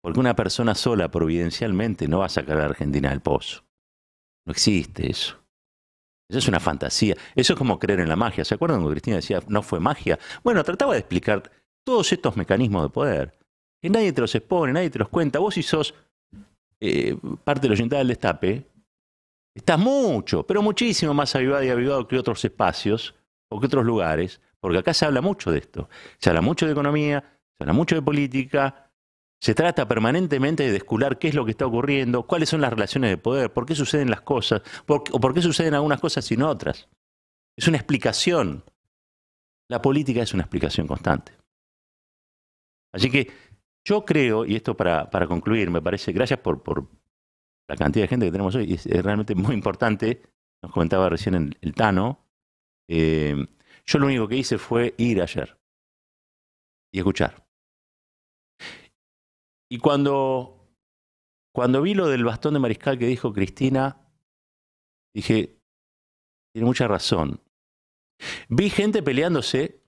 Porque 0.00 0.20
una 0.20 0.36
persona 0.36 0.76
sola, 0.76 1.10
providencialmente, 1.10 2.06
no 2.06 2.20
va 2.20 2.26
a 2.26 2.30
sacar 2.30 2.56
a 2.56 2.60
la 2.60 2.66
Argentina 2.66 3.10
del 3.10 3.20
pozo. 3.20 3.64
No 4.46 4.52
existe 4.52 5.10
eso. 5.10 5.36
Eso 6.30 6.38
es 6.38 6.48
una 6.48 6.60
fantasía. 6.60 7.16
Eso 7.34 7.54
es 7.54 7.58
como 7.58 7.78
creer 7.80 8.00
en 8.00 8.08
la 8.08 8.16
magia. 8.16 8.44
¿Se 8.44 8.54
acuerdan 8.54 8.78
cuando 8.78 8.92
Cristina 8.92 9.16
decía 9.16 9.42
no 9.48 9.62
fue 9.62 9.80
magia? 9.80 10.18
Bueno, 10.44 10.62
trataba 10.62 10.92
de 10.92 11.00
explicar 11.00 11.50
todos 11.84 12.12
estos 12.12 12.36
mecanismos 12.36 12.84
de 12.84 12.90
poder. 12.90 13.38
Que 13.82 13.90
nadie 13.90 14.12
te 14.12 14.20
los 14.20 14.34
expone, 14.34 14.72
nadie 14.72 14.90
te 14.90 15.00
los 15.00 15.08
cuenta. 15.08 15.40
Vos 15.40 15.54
si 15.54 15.62
sos 15.64 15.94
eh, 16.80 17.16
parte 17.42 17.62
de 17.62 17.68
la 17.68 17.72
oyente 17.72 17.96
del 17.96 18.08
destape, 18.08 18.64
estás 19.58 19.78
mucho, 19.78 20.46
pero 20.46 20.62
muchísimo 20.62 21.14
más 21.14 21.34
avivado 21.34 21.62
y 21.62 21.68
avivado 21.68 22.08
que 22.08 22.18
otros 22.18 22.44
espacios 22.44 23.14
o 23.50 23.60
que 23.60 23.66
otros 23.66 23.84
lugares, 23.84 24.40
porque 24.60 24.78
acá 24.78 24.94
se 24.94 25.04
habla 25.04 25.20
mucho 25.20 25.50
de 25.50 25.58
esto. 25.58 25.88
Se 26.18 26.30
habla 26.30 26.40
mucho 26.40 26.66
de 26.66 26.72
economía, 26.72 27.20
se 27.56 27.64
habla 27.64 27.72
mucho 27.72 27.94
de 27.94 28.02
política, 28.02 28.90
se 29.40 29.54
trata 29.54 29.86
permanentemente 29.86 30.64
de 30.64 30.72
descular 30.72 31.18
qué 31.18 31.28
es 31.28 31.34
lo 31.34 31.44
que 31.44 31.52
está 31.52 31.66
ocurriendo, 31.66 32.26
cuáles 32.26 32.48
son 32.48 32.60
las 32.60 32.70
relaciones 32.70 33.10
de 33.10 33.18
poder, 33.18 33.52
por 33.52 33.66
qué 33.66 33.74
suceden 33.74 34.10
las 34.10 34.22
cosas, 34.22 34.62
o 34.86 35.20
por 35.20 35.34
qué 35.34 35.42
suceden 35.42 35.74
algunas 35.74 36.00
cosas 36.00 36.30
y 36.32 36.36
no 36.36 36.48
otras. 36.48 36.88
Es 37.56 37.68
una 37.68 37.76
explicación. 37.76 38.64
La 39.68 39.82
política 39.82 40.22
es 40.22 40.34
una 40.34 40.42
explicación 40.42 40.86
constante. 40.86 41.32
Así 42.92 43.10
que 43.10 43.30
yo 43.84 44.04
creo, 44.04 44.44
y 44.44 44.56
esto 44.56 44.76
para, 44.76 45.08
para 45.10 45.26
concluir, 45.26 45.70
me 45.70 45.82
parece, 45.82 46.12
gracias 46.12 46.40
por, 46.40 46.62
por, 46.62 46.88
la 47.68 47.76
cantidad 47.76 48.04
de 48.04 48.08
gente 48.08 48.26
que 48.26 48.32
tenemos 48.32 48.54
hoy, 48.54 48.74
es, 48.74 48.84
realmente 48.86 49.34
muy 49.34 49.54
importante, 49.54 50.22
nos 50.62 50.72
comentaba 50.72 51.08
recién 51.08 51.34
el, 51.34 51.58
el 51.60 51.74
Tano, 51.74 52.26
eh, 52.88 53.36
yo 53.86 53.98
lo 53.98 54.06
único 54.06 54.26
que 54.28 54.36
hice 54.36 54.58
fue 54.58 54.94
ir 54.98 55.22
ayer 55.22 55.58
y 56.92 56.98
escuchar. 56.98 57.46
Y 59.70 59.78
cuando, 59.78 60.74
cuando 61.54 61.82
vi 61.82 61.94
lo 61.94 62.08
del 62.08 62.24
bastón 62.24 62.54
de 62.54 62.60
mariscal 62.60 62.98
que 62.98 63.06
dijo 63.06 63.32
Cristina, 63.32 64.10
dije, 65.14 65.60
tiene 66.52 66.66
mucha 66.66 66.88
razón. 66.88 67.42
Vi 68.48 68.70
gente 68.70 69.02
peleándose 69.02 69.84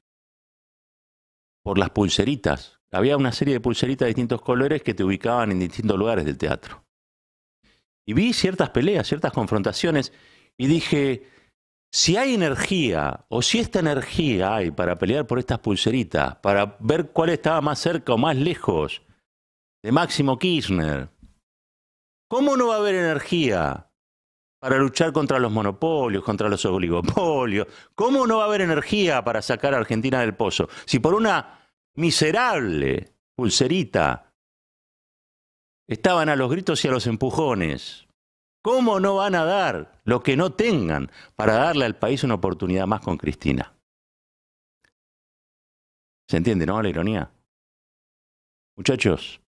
por 1.62 1.78
las 1.78 1.90
pulseritas. 1.90 2.80
Había 2.92 3.16
una 3.16 3.32
serie 3.32 3.54
de 3.54 3.60
pulseritas 3.60 4.06
de 4.06 4.10
distintos 4.10 4.42
colores 4.42 4.82
que 4.82 4.94
te 4.94 5.04
ubicaban 5.04 5.50
en 5.52 5.60
distintos 5.60 5.98
lugares 5.98 6.24
del 6.24 6.36
teatro. 6.36 6.84
Y 8.10 8.12
vi 8.12 8.32
ciertas 8.32 8.70
peleas, 8.70 9.06
ciertas 9.06 9.32
confrontaciones, 9.32 10.12
y 10.58 10.66
dije, 10.66 11.28
si 11.94 12.16
hay 12.16 12.34
energía, 12.34 13.24
o 13.28 13.40
si 13.40 13.60
esta 13.60 13.78
energía 13.78 14.52
hay 14.52 14.72
para 14.72 14.98
pelear 14.98 15.28
por 15.28 15.38
estas 15.38 15.60
pulseritas, 15.60 16.34
para 16.38 16.76
ver 16.80 17.12
cuál 17.12 17.30
estaba 17.30 17.60
más 17.60 17.78
cerca 17.78 18.12
o 18.12 18.18
más 18.18 18.36
lejos, 18.36 19.02
de 19.80 19.92
Máximo 19.92 20.40
Kirchner. 20.40 21.08
¿Cómo 22.28 22.56
no 22.56 22.66
va 22.66 22.74
a 22.74 22.78
haber 22.78 22.96
energía 22.96 23.92
para 24.60 24.78
luchar 24.78 25.12
contra 25.12 25.38
los 25.38 25.52
monopolios, 25.52 26.24
contra 26.24 26.48
los 26.48 26.64
oligopolios? 26.64 27.68
¿Cómo 27.94 28.26
no 28.26 28.38
va 28.38 28.42
a 28.42 28.46
haber 28.46 28.62
energía 28.62 29.22
para 29.22 29.40
sacar 29.40 29.72
a 29.72 29.78
Argentina 29.78 30.20
del 30.20 30.34
pozo? 30.34 30.68
Si 30.84 30.98
por 30.98 31.14
una 31.14 31.60
miserable 31.94 33.14
pulserita 33.36 34.29
estaban 35.90 36.28
a 36.28 36.36
los 36.36 36.50
gritos 36.50 36.84
y 36.84 36.88
a 36.88 36.92
los 36.92 37.06
empujones, 37.08 38.06
¿cómo 38.62 39.00
no 39.00 39.16
van 39.16 39.34
a 39.34 39.44
dar 39.44 40.00
lo 40.04 40.22
que 40.22 40.36
no 40.36 40.52
tengan 40.52 41.10
para 41.34 41.54
darle 41.54 41.84
al 41.84 41.96
país 41.96 42.22
una 42.22 42.34
oportunidad 42.34 42.86
más 42.86 43.00
con 43.00 43.16
Cristina? 43.16 43.74
¿Se 46.28 46.36
entiende, 46.36 46.64
no? 46.64 46.80
La 46.80 46.88
ironía. 46.88 47.32
Muchachos, 48.76 49.40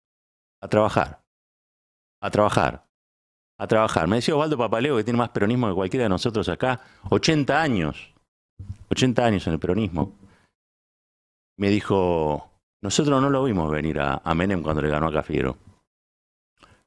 a 0.60 0.66
trabajar, 0.66 1.22
a 2.20 2.30
trabajar, 2.30 2.88
a 3.56 3.66
trabajar. 3.68 4.08
Me 4.08 4.16
decía 4.16 4.34
Osvaldo 4.34 4.58
Papaleo, 4.58 4.96
que 4.96 5.04
tiene 5.04 5.18
más 5.18 5.30
peronismo 5.30 5.68
que 5.68 5.74
cualquiera 5.74 6.04
de 6.04 6.10
nosotros 6.10 6.48
acá, 6.48 6.80
80 7.08 7.62
años, 7.62 8.12
80 8.90 9.24
años 9.24 9.46
en 9.46 9.52
el 9.52 9.60
peronismo. 9.60 10.18
Me 11.56 11.70
dijo, 11.70 12.50
nosotros 12.82 13.22
no 13.22 13.30
lo 13.30 13.44
vimos 13.44 13.70
venir 13.70 14.00
a, 14.00 14.20
a 14.24 14.34
Menem 14.34 14.60
cuando 14.60 14.82
le 14.82 14.88
ganó 14.88 15.06
a 15.06 15.12
Cafiero. 15.12 15.71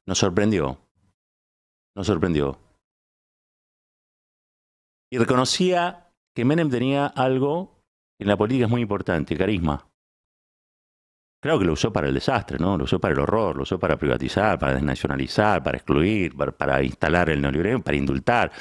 Nos 0.06 0.18
sorprendió, 0.18 0.78
nos 1.96 2.06
sorprendió. 2.06 2.58
Y 5.10 5.18
reconocía 5.18 6.12
que 6.34 6.44
Menem 6.44 6.70
tenía 6.70 7.06
algo 7.06 7.82
que 8.18 8.24
en 8.24 8.28
la 8.28 8.36
política 8.36 8.66
es 8.66 8.70
muy 8.70 8.82
importante, 8.82 9.36
carisma. 9.36 9.88
Creo 11.42 11.58
que 11.58 11.64
lo 11.64 11.74
usó 11.74 11.92
para 11.92 12.08
el 12.08 12.14
desastre, 12.14 12.58
¿no? 12.58 12.76
Lo 12.78 12.84
usó 12.84 12.98
para 12.98 13.14
el 13.14 13.20
horror, 13.20 13.56
lo 13.56 13.62
usó 13.62 13.78
para 13.78 13.96
privatizar, 13.96 14.58
para 14.58 14.74
desnacionalizar, 14.74 15.62
para 15.62 15.76
excluir, 15.76 16.34
para, 16.36 16.82
instalar 16.82 17.30
el 17.30 17.40
neoliberalismo, 17.40 17.84
para 17.84 17.96
indultar. 17.96 18.52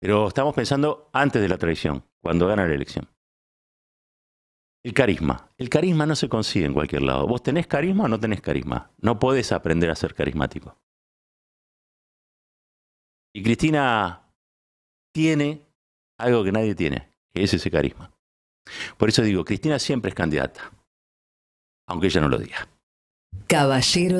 Pero 0.00 0.28
estamos 0.28 0.54
pensando 0.54 1.10
antes 1.12 1.42
de 1.42 1.48
la 1.48 1.58
traición, 1.58 2.04
cuando 2.22 2.46
gana 2.46 2.66
la 2.66 2.74
elección. 2.74 3.06
El 4.82 4.94
carisma. 4.94 5.50
El 5.58 5.68
carisma 5.68 6.06
no 6.06 6.16
se 6.16 6.28
consigue 6.28 6.66
en 6.66 6.72
cualquier 6.72 7.02
lado. 7.02 7.26
¿Vos 7.26 7.42
tenés 7.42 7.66
carisma 7.66 8.04
o 8.04 8.08
no 8.08 8.18
tenés 8.18 8.40
carisma? 8.40 8.90
No 8.98 9.18
podés 9.18 9.52
aprender 9.52 9.90
a 9.90 9.94
ser 9.94 10.14
carismático. 10.14 10.78
Y 13.34 13.42
Cristina 13.42 14.32
tiene 15.12 15.66
algo 16.18 16.42
que 16.42 16.52
nadie 16.52 16.74
tiene, 16.74 17.12
que 17.32 17.42
es 17.42 17.54
ese 17.54 17.70
carisma. 17.70 18.12
Por 18.96 19.08
eso 19.08 19.22
digo, 19.22 19.44
Cristina 19.44 19.78
siempre 19.78 20.08
es 20.08 20.14
candidata 20.14 20.72
aunque 21.90 22.06
ella 22.06 22.20
no 22.20 22.28
lo 22.28 22.38
diga. 22.38 22.68
Caballero 23.48 24.08